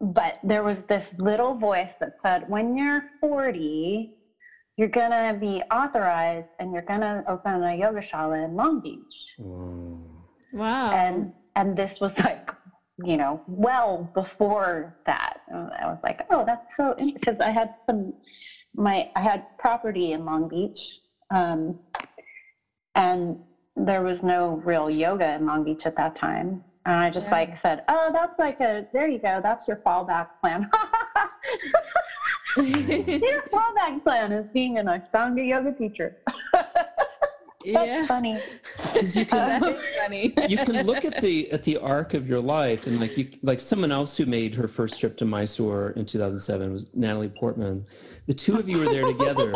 [0.00, 4.10] but there was this little voice that said, when you're 40,
[4.76, 8.80] you're going to be authorized and you're going to open a yoga shala in Long
[8.80, 9.34] Beach.
[9.38, 9.98] Wow.
[10.52, 10.92] Wow.
[10.92, 12.50] And, and this was like,
[13.04, 15.34] you know, well before that.
[15.52, 17.12] I was like, oh, that's so interesting.
[17.20, 18.12] Because I had some,
[18.74, 20.98] my, I had property in Long Beach.
[21.34, 21.74] Um,
[22.94, 23.36] and
[23.76, 26.62] there was no real yoga in Long Beach at that time.
[26.86, 27.32] And I just Yeah.
[27.32, 29.40] like said, oh, that's like a, there you go.
[29.42, 30.66] That's your fallback plan.
[32.62, 36.16] your fallback plan is being an Ashtanga yoga teacher.
[37.72, 38.06] that's yeah.
[38.06, 38.40] funny.
[38.76, 40.34] Because you can That is funny.
[40.48, 43.60] you can look at the at the arc of your life and like you like
[43.60, 47.84] someone else who made her first trip to Mysore in 2007 was Natalie Portman.
[48.26, 49.52] The two of you were there together,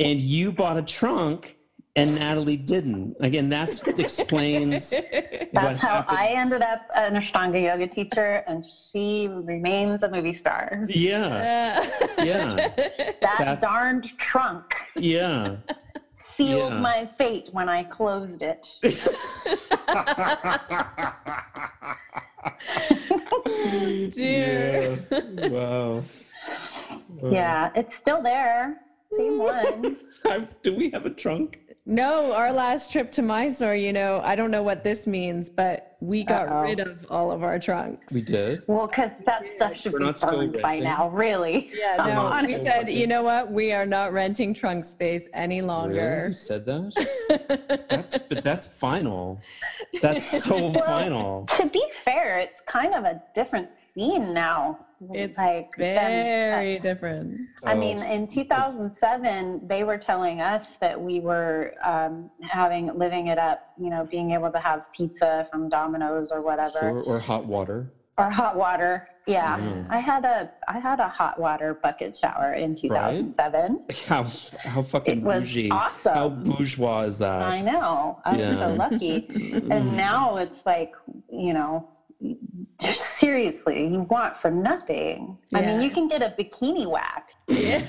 [0.00, 1.56] and you bought a trunk,
[1.96, 3.16] and Natalie didn't.
[3.20, 6.18] Again, that's explains what That's how happened.
[6.18, 10.80] I ended up an Ashtanga yoga teacher, and she remains a movie star.
[10.88, 11.84] Yeah,
[12.18, 12.68] Yeah.
[13.20, 15.56] That That's- darned trunk yeah.
[16.36, 16.78] sealed Yeah.
[16.80, 18.66] my fate when I closed it.
[24.12, 24.98] Dear.
[25.10, 25.48] Yeah.
[25.48, 26.02] Wow.
[27.30, 28.80] Yeah, it's still there.
[29.16, 29.96] Same one.
[30.62, 31.60] Do we have a trunk?
[31.86, 35.98] No, our last trip to Mysore, you know, I don't know what this means, but
[36.00, 36.62] we got Uh-oh.
[36.62, 38.14] rid of all of our trunks.
[38.14, 38.62] We did.
[38.66, 41.70] Well, because that stuff should We're be not burned by now, really.
[41.74, 42.46] Yeah, no, on.
[42.46, 43.52] we said, you know what?
[43.52, 45.66] We are not renting trunk space any Really?
[45.66, 46.24] longer.
[46.28, 47.86] You said that?
[47.90, 49.40] That's but that's final.
[50.00, 51.44] That's so Well, final.
[51.46, 54.78] To be fair, it's kind of a different scene now.
[55.12, 57.40] It's like than- Very different.
[57.66, 63.26] I Oh, mean, in 2007, they were telling us that we were um, having living
[63.26, 67.18] it up, you know, being able to have pizza from Domino's or whatever, Or, or
[67.18, 67.92] hot water.
[68.18, 69.08] or hot water.
[69.26, 69.86] Yeah, Mm.
[69.90, 73.84] I had a I had a hot water bucket shower in 2007.
[74.06, 74.24] How
[74.62, 75.70] how fucking It was bougie.
[75.70, 76.14] awesome.
[76.14, 77.40] How bourgeois is that?
[77.42, 78.20] I know.
[78.26, 78.58] I'm Yeah.
[78.68, 79.26] so lucky.
[79.70, 80.92] and now it's like,
[81.32, 81.93] you know, just
[82.92, 85.36] seriously, you want for nothing.
[85.54, 87.34] I mean, you can get a bikini wax.
[87.48, 87.82] Yeah.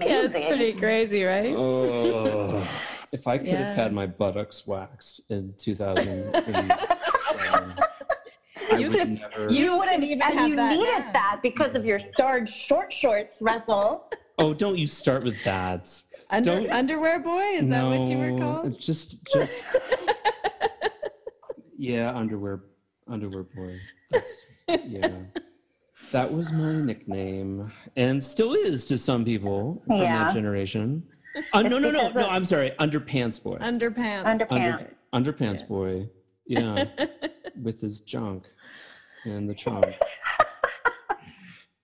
[0.00, 1.54] yeah, it's pretty crazy, right?
[1.56, 2.66] Oh.
[3.12, 3.64] if I could Yeah.
[3.66, 6.70] have had my buttocks waxed in 2007,
[8.70, 9.52] I You would could- never.
[9.52, 11.12] You wouldn't can even and have you that needed now.
[11.12, 14.10] that because of your darn short shorts, Russell.
[14.38, 15.88] oh, don't you start with that.
[16.30, 17.42] Under, Don't- underwear boy?
[17.60, 18.66] Is that what you were No, called?
[18.66, 19.64] It's just just
[21.82, 22.60] yeah, underwear
[23.08, 23.78] underwear boy.
[24.10, 24.46] That's
[24.86, 25.10] yeah.
[26.12, 30.24] That was my nickname, and still is to some people from Yeah.
[30.24, 31.02] that generation.
[31.54, 32.28] Uh, no, no, no, because no.
[32.28, 32.72] I'm sorry.
[32.78, 33.56] Underpants boy.
[33.56, 34.24] Underpants.
[34.24, 34.90] Underpants.
[35.14, 36.06] Under, underpants boy.
[36.46, 36.84] Yeah,
[37.62, 38.44] with his junk
[39.24, 39.86] and the trunk.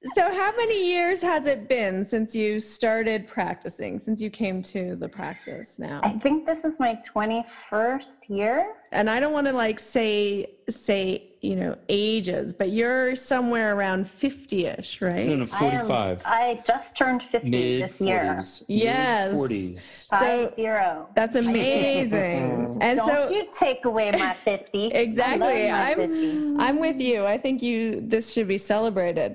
[0.04, 4.94] So, how many years has it been since you started practicing, since you came to
[4.94, 6.00] the practice now?
[6.04, 8.74] I think this is my 21st year.
[8.92, 14.04] And I don't want to like say say you know ages, but you're somewhere around
[14.04, 15.26] 50ish, right?
[15.26, 16.22] No, no, I am- 45.
[16.24, 18.36] I, just turned 50 Mid this year.
[18.38, 18.64] 40s.
[18.68, 19.34] Yes.
[19.36, 19.78] 40s.
[19.80, 21.08] So- zero.
[21.16, 22.78] That's amazing.
[22.80, 24.86] and Don't so you take away my 50.
[24.94, 26.56] exactly, I my I'm, 50.
[26.58, 27.26] I'm with you.
[27.26, 29.34] I think you this should be celebrated.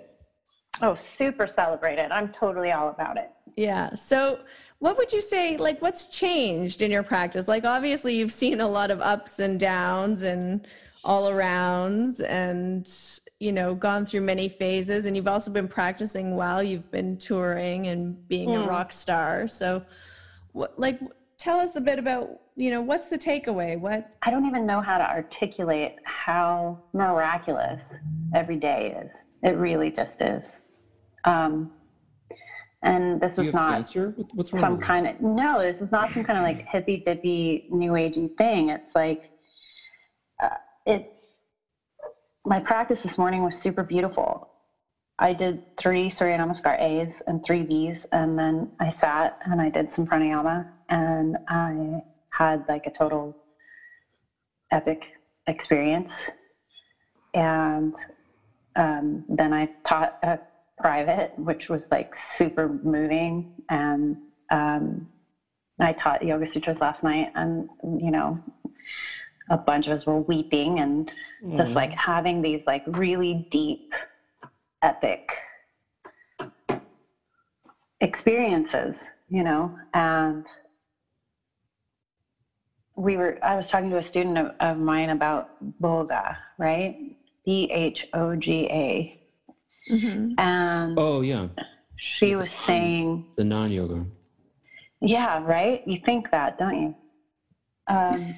[0.81, 2.11] Oh, super celebrated.
[2.11, 3.31] I'm totally all about it.
[3.55, 3.93] Yeah.
[3.95, 4.39] So,
[4.79, 7.47] what would you say, like, what's changed in your practice?
[7.47, 10.67] Like, obviously, you've seen a lot of ups and downs and
[11.05, 12.89] all arounds and,
[13.39, 15.05] you know, gone through many phases.
[15.05, 18.67] And you've also been practicing while you've been touring and being a Mm.
[18.67, 19.47] rock star.
[19.47, 19.83] So,
[20.51, 20.99] what, like,
[21.37, 23.79] tell us a bit about, you know, what's the takeaway?
[23.79, 27.81] What, I don't even know how to articulate how miraculous
[28.35, 29.11] every day is.
[29.43, 30.43] It really just is.
[31.25, 31.71] Um,
[32.83, 34.13] and this is not cancer?
[34.33, 35.61] What's wrong some kind of no.
[35.61, 38.69] This is not some kind of like hippy dippy new agey thing.
[38.69, 39.29] It's like
[40.41, 40.49] uh,
[40.85, 41.09] it.
[42.45, 44.49] My practice this morning was super beautiful.
[45.17, 49.69] I did three Surya Namaskar A's and three B's, and then I sat and I
[49.69, 52.01] did some pranayama, and I
[52.31, 53.37] had like a total
[54.71, 55.03] epic
[55.47, 56.11] experience.
[57.33, 57.93] And
[58.75, 60.37] um, then I taught a
[60.83, 63.53] private, which was like super moving.
[63.69, 64.17] And
[64.51, 65.07] um,
[65.79, 68.37] I taught Yoga Sutras last night, and you know,
[69.49, 71.09] a bunch of us were weeping and
[71.57, 73.93] just like having these like really deep,
[74.81, 75.31] epic
[78.01, 78.97] experiences,
[79.29, 80.45] you know, and
[82.95, 85.49] we were i was talking to a student of, of mine about
[85.81, 86.95] bhoga right?
[87.45, 89.22] B-h-o-g-a
[89.91, 90.33] Mhm.
[90.37, 91.47] and Oh yeah,
[91.97, 94.05] she was saying the non-yoga.
[95.01, 95.81] yeah right?
[95.87, 96.95] You think that don't you?
[97.87, 98.33] Um,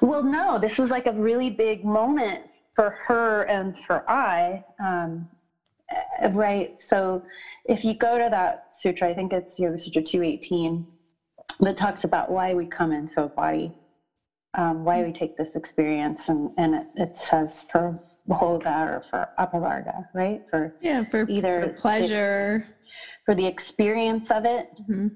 [0.00, 2.40] well no this was like a really big moment
[2.74, 5.28] for her and for i um,
[6.24, 6.80] uh, right?
[6.80, 7.22] So
[7.66, 10.86] if you go to that sutra i think it's yoga sutra 218
[11.60, 13.72] that talks about why we come into a body
[14.58, 19.26] um, why we take this experience and, and it, it says for bhoga or for
[19.38, 22.66] apavarga right for Yeah, for, Either for pleasure.
[23.26, 25.12] for the experience of it Mhm.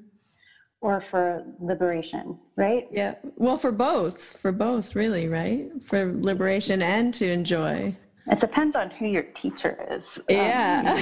[0.81, 2.87] or for liberation, right?
[2.91, 3.15] Yeah.
[3.37, 5.71] Well, for both, for both, really, right?
[5.83, 7.97] For liberation and to enjoy.
[8.31, 10.05] It depends on who your teacher is.
[10.17, 10.83] Um, Yeah,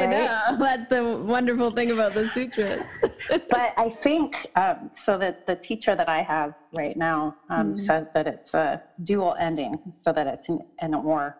[0.00, 0.56] I know.
[0.58, 2.82] That's the wonderful thing about the sutras.
[3.50, 7.86] but I think um, so that the teacher that I have right now um, Mhm.
[7.86, 11.36] says that it's a dual ending, so that it's an, an or,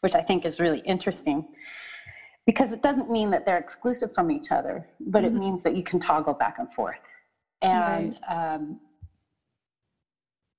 [0.00, 1.44] which I think is really interesting
[2.46, 5.38] because it doesn't mean that they're exclusive from each other, but it Mhm.
[5.38, 6.98] means that you can toggle back and forth.
[7.62, 8.80] And um,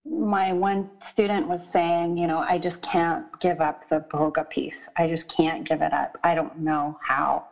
[0.05, 4.77] my one student was saying, you know, I just can't give up the bhoga piece.
[4.95, 6.17] I just can't give it up.
[6.23, 7.47] I don't know how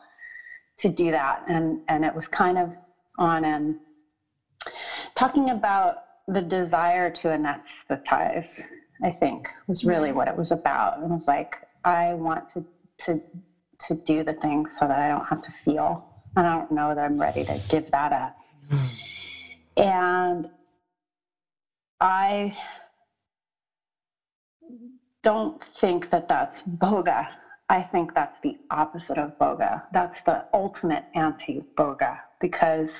[0.77, 1.43] to do that.
[1.47, 2.71] And and it was kind of
[3.17, 3.79] on um,
[5.15, 8.61] talking about the desire to anesthetize.
[9.03, 10.97] I think was really what it was about.
[10.97, 11.55] And it was like
[11.89, 12.65] I want to
[13.05, 13.21] to
[13.87, 16.05] to do the things so that I don't have to feel.
[16.37, 18.33] I don't know that I'm ready to give that up.
[18.69, 18.87] Hmm.
[19.77, 20.47] And
[22.01, 22.55] I
[25.23, 27.27] don't think that that's bhoga.
[27.69, 29.83] I think that's the opposite of bhoga.
[29.93, 32.91] That's the ultimate anti bhoga because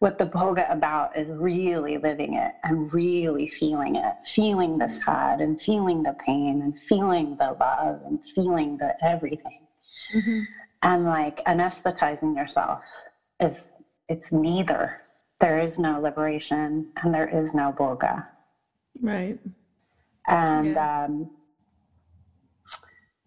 [0.00, 5.40] what the bhoga about is really living it and really feeling it, feeling the sad
[5.40, 9.66] and feeling the pain and feeling the love and feeling the everything.
[10.14, 10.44] Mhm.
[10.82, 12.80] And like anesthetizing yourself
[13.40, 13.68] is
[14.08, 15.00] it's neither.
[15.40, 18.26] There is no liberation and there is no bhoga.
[19.00, 19.38] Right.
[20.26, 21.04] And Yeah.
[21.04, 21.30] um,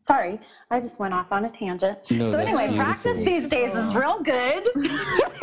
[0.08, 0.40] sorry,
[0.72, 1.98] I just went off on a tangent.
[2.12, 4.64] No, so that's anyway, practice these days is real good.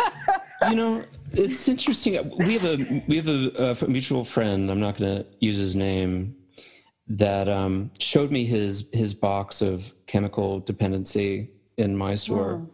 [0.70, 2.12] you know it's interesting.
[2.38, 5.74] We have a we have a, a mutual friend i'm not going to use his
[5.74, 6.36] name
[7.06, 12.68] that um, showed me his his box of chemical dependency in Mysore, Mm.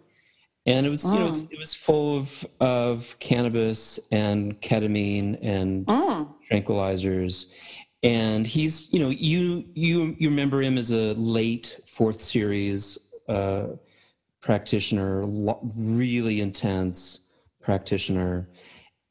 [0.67, 5.87] and it was you know it's, it was full of of cannabis and ketamine and
[5.87, 6.29] Mm.
[6.51, 7.47] tranquilizers.
[8.03, 13.67] And he's you know you you you remember him as a late fourth series uh,
[14.41, 15.25] practitioner
[15.77, 17.21] really intense
[17.71, 18.49] practitioner.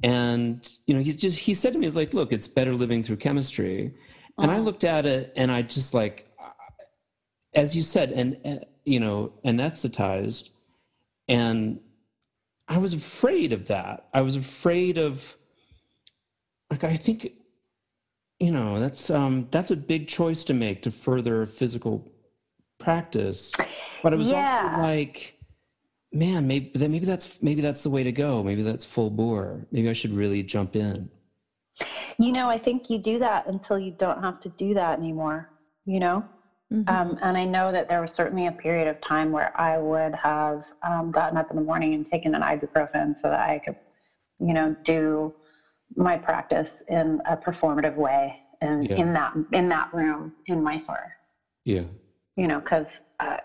[0.04, 3.18] And you know he's just he said to me like look it's better living through
[3.18, 3.94] chemistry.
[4.38, 6.18] And i looked at it and i just like
[7.54, 10.50] as you said and uh, you know anesthetized.
[11.30, 11.80] And
[12.68, 14.08] i was afraid of that.
[14.14, 15.36] I was afraid of
[16.72, 17.32] like i think
[18.40, 21.96] you know that's um that's a big choice to make to further physical
[22.78, 23.52] practice.
[24.04, 24.40] But it was Yeah.
[24.42, 25.39] also like
[26.12, 29.66] man maybe then maybe that's maybe that's the way to go maybe that's full bore
[29.72, 31.10] maybe i should really jump in
[32.18, 35.48] You know, I think you do that until you don't have to do that anymore,
[35.86, 36.26] you know?
[36.74, 36.90] Mhm.
[36.90, 40.14] Um, and I know that there was certainly a period of time where I would
[40.16, 43.78] have um, gotten up in the morning and taken an ibuprofen so that I could,
[44.40, 45.34] you know, do
[45.96, 48.98] my practice in a performative way and Yeah.
[48.98, 51.14] in that in that room in Mysore,
[51.64, 51.86] yeah
[52.36, 52.90] you know, because
[53.22, 53.38] uh,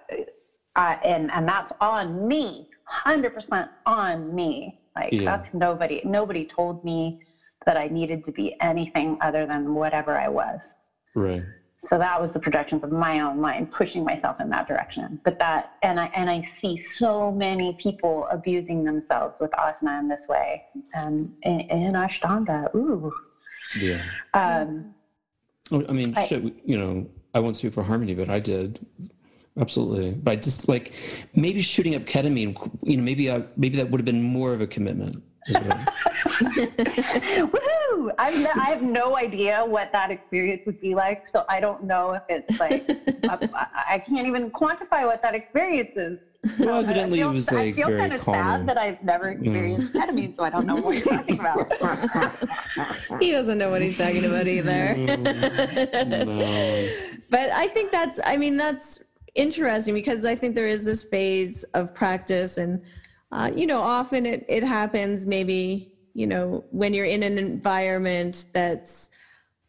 [0.77, 4.75] I and and that's on me, hundred percent on me.
[4.97, 5.25] Like Yeah.
[5.25, 6.01] that's nobody.
[6.05, 7.17] Nobody told me
[7.67, 10.61] that I needed to be anything other than whatever I was.
[11.15, 11.43] right
[11.85, 15.21] So that was the projections of my own mind pushing myself in that direction.
[15.25, 20.09] But that, and I and I see so many people abusing themselves with asana in
[20.09, 20.63] this way,
[20.95, 22.67] and in, in Ashtanga.
[22.75, 23.13] Ooh,
[23.79, 24.03] yeah
[24.35, 24.95] um,
[25.73, 28.79] I mean, I- shit, you know, I won't speak for Harmony, but I did.
[29.59, 30.13] Absolutely.
[30.13, 30.93] But I just like
[31.35, 34.61] maybe shooting up ketamine, you know, maybe I, maybe that would have been more of
[34.61, 35.23] a commitment.
[35.49, 35.85] as well.
[37.45, 38.11] woohoo!
[38.19, 41.85] I've no, I have no idea what that experience would be like, so I don't
[41.85, 42.85] know if it's like
[43.25, 46.19] I, I can't even quantify what that experience is.
[46.59, 48.43] well, uh, I evidently feel, it was I like feel very kind of calming.
[48.43, 53.21] sad that I've never experienced ketamine, so I don't know what you're talking about.
[53.21, 54.95] he doesn't know what he's talking about either.
[54.97, 56.89] no.
[57.31, 59.05] but I think that's, I mean, that's
[59.35, 62.81] interesting because I think there is this phase of practice, and,
[63.33, 68.47] uh, you know, often it, it happens maybe you know, when you're in an environment
[68.53, 69.11] that's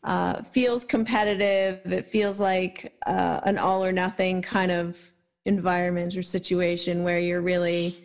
[0.04, 5.12] uh, feels competitive, it feels like uh, an all or nothing kind of
[5.46, 8.00] environment or situation where you're really,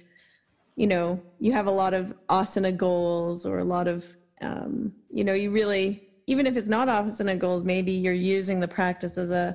[0.74, 5.22] you know, you have a lot of asana goals or a lot of, um, you
[5.22, 9.30] know, you really, even if it's not asana goals, maybe you're using the practice as
[9.30, 9.54] a,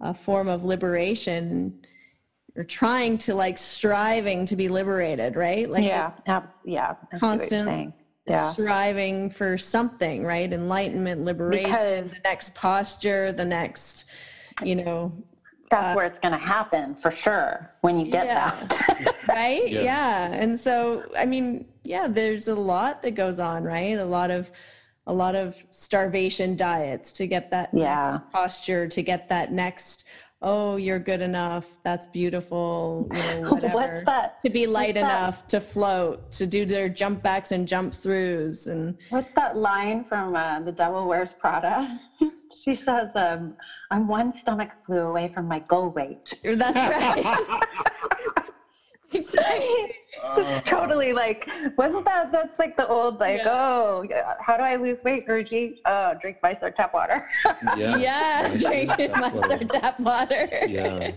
[0.00, 1.80] a form of liberation
[2.58, 5.70] you're trying to like striving to be liberated, right?
[5.70, 7.94] Like yeah, ab- yeah, constant
[8.26, 8.50] yeah.
[8.50, 10.52] striving for something, right?
[10.52, 14.06] Enlightenment, liberation, because the next posture, the next,
[14.64, 15.12] you know.
[15.70, 18.66] That's uh, where it's going to happen for sure when you get yeah.
[18.66, 19.16] that.
[19.28, 19.70] right?
[19.70, 19.82] Yeah.
[19.82, 20.32] yeah.
[20.32, 23.98] And so, I mean, yeah, there's a lot that goes on, right?
[23.98, 24.50] A lot of
[25.08, 28.12] a lot of starvation diets to get that yeah.
[28.12, 30.04] next posture, to get that next
[30.40, 34.04] oh you're good enough that's beautiful you know whatever.
[34.40, 35.48] to be light what's enough that?
[35.48, 40.36] to float to do their jump backs and jump throughs and what's that line from
[40.36, 42.00] uh, the devil wears prada?
[42.64, 43.54] She says um,
[43.90, 46.32] i'm one stomach flu away from my goal weight.
[46.42, 47.62] That's right.
[49.12, 53.50] Exactly uh, totally like wasn't that that's like the old like yeah.
[53.50, 54.04] oh
[54.40, 55.78] how do I lose weight, Guruji?
[55.84, 57.28] Oh, drink my star tap water.
[57.76, 60.48] yeah, yeah, drink my star tap water.
[60.66, 61.12] Yeah.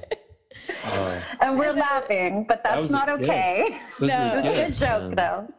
[0.83, 3.79] Uh, and we're laughing, but that's not okay.
[4.01, 5.51] No, it's a joke though.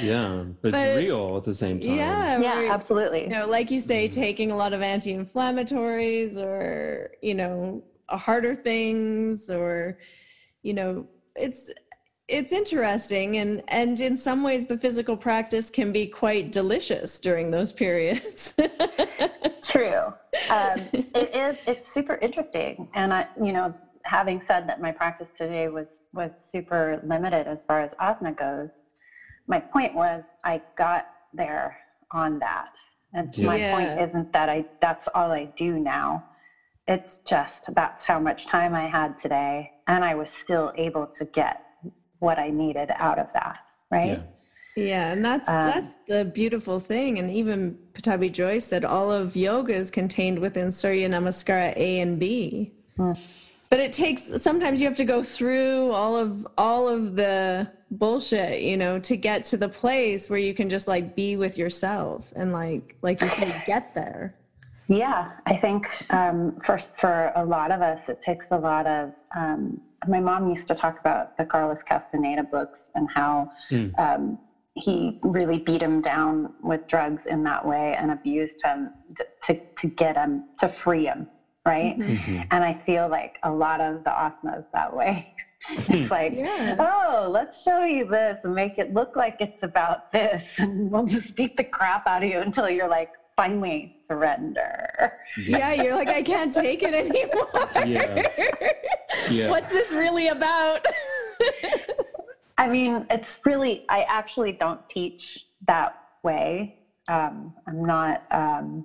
[0.00, 1.96] Yeah, but, but, it's real at the same time.
[1.96, 3.22] Yeah, yeah, absolutely.
[3.22, 4.20] You know, like you say, mm-hmm.
[4.20, 9.98] taking a lot of anti-inflammatories, or you know, harder things, or
[10.62, 11.06] you know,
[11.36, 11.70] it's
[12.28, 17.50] it's interesting and and in some ways the physical practice can be quite delicious during
[17.50, 18.54] those periods.
[19.62, 20.12] True.
[20.48, 25.28] Um, it is it's super interesting and i you know having said that my practice
[25.36, 28.70] today was was super limited as far as asana goes
[29.46, 31.76] my point was i got there
[32.12, 32.72] on that
[33.14, 33.46] and yeah.
[33.46, 36.24] my point isn't that i that's all i do now.
[36.88, 41.24] It's just that's how much time i had today and i was still able to
[41.26, 41.62] get
[42.22, 43.58] what I needed out of that,
[43.90, 44.22] right?
[44.76, 44.82] Yeah.
[44.82, 47.18] yeah and that's um, that's the beautiful thing.
[47.18, 52.18] And even Pattabhi Jois said all of yoga is contained within Surya Namaskara A and
[52.18, 52.72] B.
[52.96, 53.12] Hmm.
[53.68, 58.62] But it takes sometimes you have to go through all of all of the bullshit,
[58.62, 62.32] you know, to get to the place where you can just like be with yourself
[62.36, 64.36] and like like you said, get there.
[64.88, 69.12] Yeah, I think um, first for a lot of us, it takes a lot of
[69.34, 73.96] um, my mom used to talk about the Carlos Castaneda books and how mm.
[73.98, 74.38] um,
[74.74, 79.60] he really beat him down with drugs in that way and abused him to, to,
[79.76, 81.26] to get him, to free him,
[81.66, 81.98] right?
[81.98, 82.12] Mm-hmm.
[82.12, 82.42] mm-hmm.
[82.50, 85.34] And I feel like a lot of the asanas that way.
[85.70, 86.74] it's like, yeah.
[86.78, 90.44] oh, let's show you this and make it look like it's about this.
[90.58, 95.12] And we'll just beat the crap out of you until you're like, finally surrender.
[95.36, 97.68] Yeah, you're like, I can't take it anymore.
[97.86, 98.28] Yeah.
[99.30, 99.48] yeah.
[99.48, 100.84] What's this really about?
[102.58, 106.78] I mean, it's really, I actually don't teach that way.
[107.08, 108.84] Um, I'm not, um,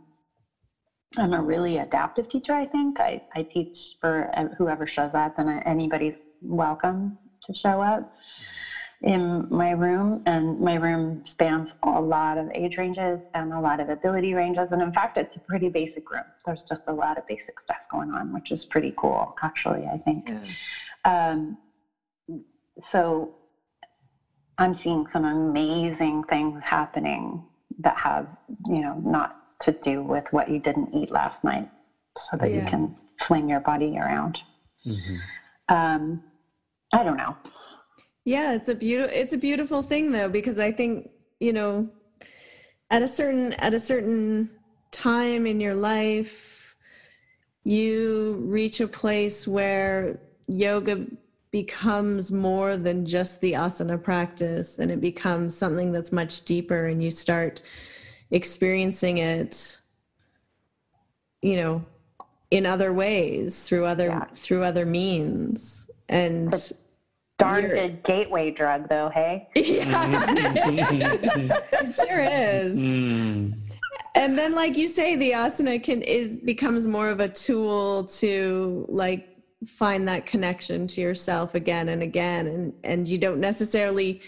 [1.18, 3.00] I'm a really adaptive teacher, I think.
[3.00, 8.14] I, I teach for whoever shows up, and anybody's welcome to show up
[9.08, 13.80] in my room, and my room spans a lot of age ranges and a lot
[13.80, 14.74] of ability ranges.
[14.74, 16.26] And in fact, it's a pretty basic room.
[16.46, 19.98] There's just a lot of basic stuff going on, which is pretty cool, actually, I
[19.98, 20.30] think.
[20.30, 21.32] Yeah.
[21.32, 21.58] Um,
[22.84, 23.34] so
[24.58, 27.46] I'm seeing some amazing things happening
[27.80, 28.28] that have,
[28.66, 31.70] you know, not to do with what you didn't eat last night
[32.18, 32.58] so that yeah.
[32.58, 32.94] you can
[33.26, 34.38] fling your body around.
[34.86, 35.16] Mm-hmm.
[35.74, 36.24] Um,
[36.94, 37.38] I don't know.
[38.28, 41.88] Yeah, it's a beautiful it's a beautiful thing though because I think, you know,
[42.92, 44.50] at a certain at a certain
[44.92, 46.76] time in your life
[47.64, 50.20] you reach a place where
[50.50, 51.08] yoga
[51.52, 57.02] becomes more than just the asana practice and it becomes something that's much deeper and
[57.02, 57.62] you start
[58.32, 59.80] experiencing it
[61.42, 61.82] you know
[62.52, 64.26] in other ways through other yeah.
[64.34, 66.74] through other means and
[67.38, 69.48] darn good gateway drug though hey?
[69.56, 70.26] Yeah.
[71.72, 72.82] It sure is.
[72.82, 73.54] Mm.
[74.16, 78.86] and then like you say the asana can is becomes more of a tool to
[78.90, 82.48] like find that connection to yourself again and again.
[82.48, 84.22] And and you don't necessarily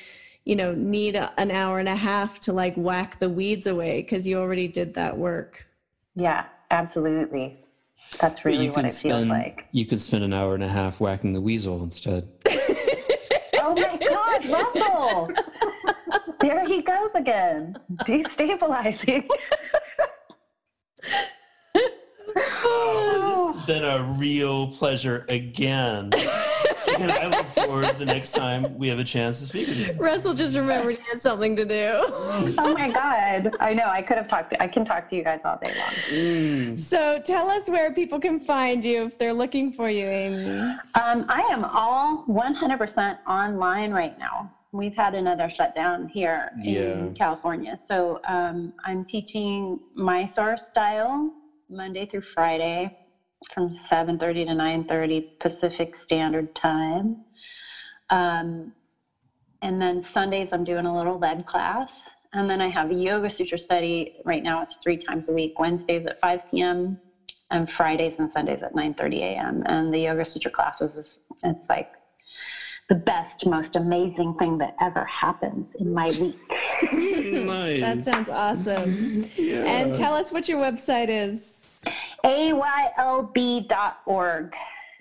[0.46, 4.02] you know need a, an hour and a half to like whack the weeds away
[4.02, 5.66] because you already did that work.
[6.16, 7.58] Yeah absolutely.
[8.20, 9.66] That's really what it spend, feels like.
[9.72, 12.28] you could spend an hour and a half whacking the weasel instead
[13.70, 15.30] Oh my God, Russell.
[16.42, 19.28] there he goes again, destabilizing.
[22.36, 26.12] Oh, this has been a real pleasure again.
[27.02, 29.78] and I look forward to the next time we have a chance to speak with
[29.78, 29.94] you.
[29.94, 31.92] Russell just remembered he has something to do.
[32.06, 33.56] oh my God.
[33.60, 33.86] I know.
[33.86, 34.54] I could have talked.
[34.60, 35.94] I can talk to you guys all day long.
[36.10, 36.80] Mm.
[36.80, 40.60] So tell us where people can find you if they're looking for you, Aimee.
[40.96, 44.52] Um, I am all 100% online right now.
[44.72, 47.08] We've had another shutdown here in Yeah.
[47.18, 47.80] California.
[47.88, 51.32] So um, I'm teaching Mysore style
[51.70, 52.96] Monday through Friday
[53.54, 57.18] from 7.30 to 9.30 Pacific Standard Time.
[58.10, 58.74] Um,
[59.62, 61.92] and then Sundays I'm doing a little lead class.
[62.34, 64.12] And then I have a yoga sutra study.
[64.24, 67.00] Right now it's three times a week, Wednesdays at 5 p.m.
[67.50, 69.64] and Fridays and Sundays at 9.30 a.m.
[69.66, 71.88] And the yoga sutra classes is, it's like
[72.88, 76.36] the best, most amazing thing that ever happens in my week.
[76.92, 77.80] nice.
[77.82, 79.24] That sounds awesome.
[79.38, 79.64] Yeah.
[79.64, 81.59] And tell us what your website is.
[82.24, 83.66] AYLB.org.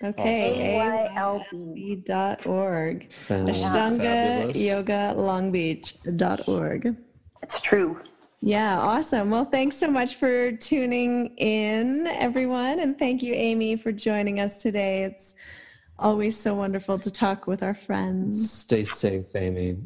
[0.01, 0.79] Okay.
[1.13, 2.05] AYLB.
[2.05, 3.11] dot org.
[3.11, 4.57] Fan- Ashtanga fabulous.
[4.57, 6.95] Yoga Long Beach dot org.
[7.43, 7.99] It's true.
[8.41, 9.29] Yeah, awesome.
[9.29, 12.79] Well, thanks so much for tuning in, everyone.
[12.79, 15.03] And thank you, Aimee, for joining us today.
[15.03, 15.35] It's
[15.97, 18.49] always so wonderful to talk with our friends.
[18.61, 19.77] Stay safe, Aimee.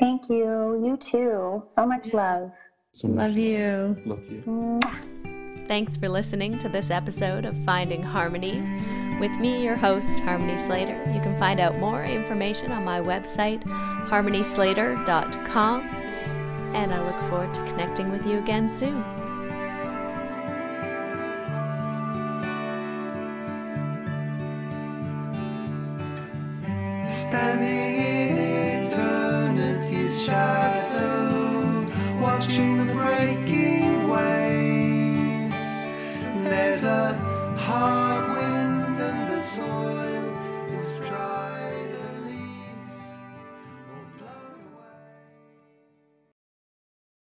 [0.00, 0.82] Thank you.
[0.84, 1.62] You too.
[1.68, 2.50] So much love.
[2.94, 3.96] So much Love you.
[4.04, 4.80] Love you.
[5.70, 8.60] Thanks for listening to this episode of Finding Harmony.
[9.20, 11.00] With me, your host, Harmony Slater.
[11.14, 15.88] You can find out more information on my website, harmonyslater.com.
[16.74, 19.04] And I look forward to connecting with you again soon.
[27.06, 28.38] Standing in
[28.86, 31.86] eternity's shadow,
[32.20, 33.49] watching the breaking
[37.70, 39.89] hard wind and the soil.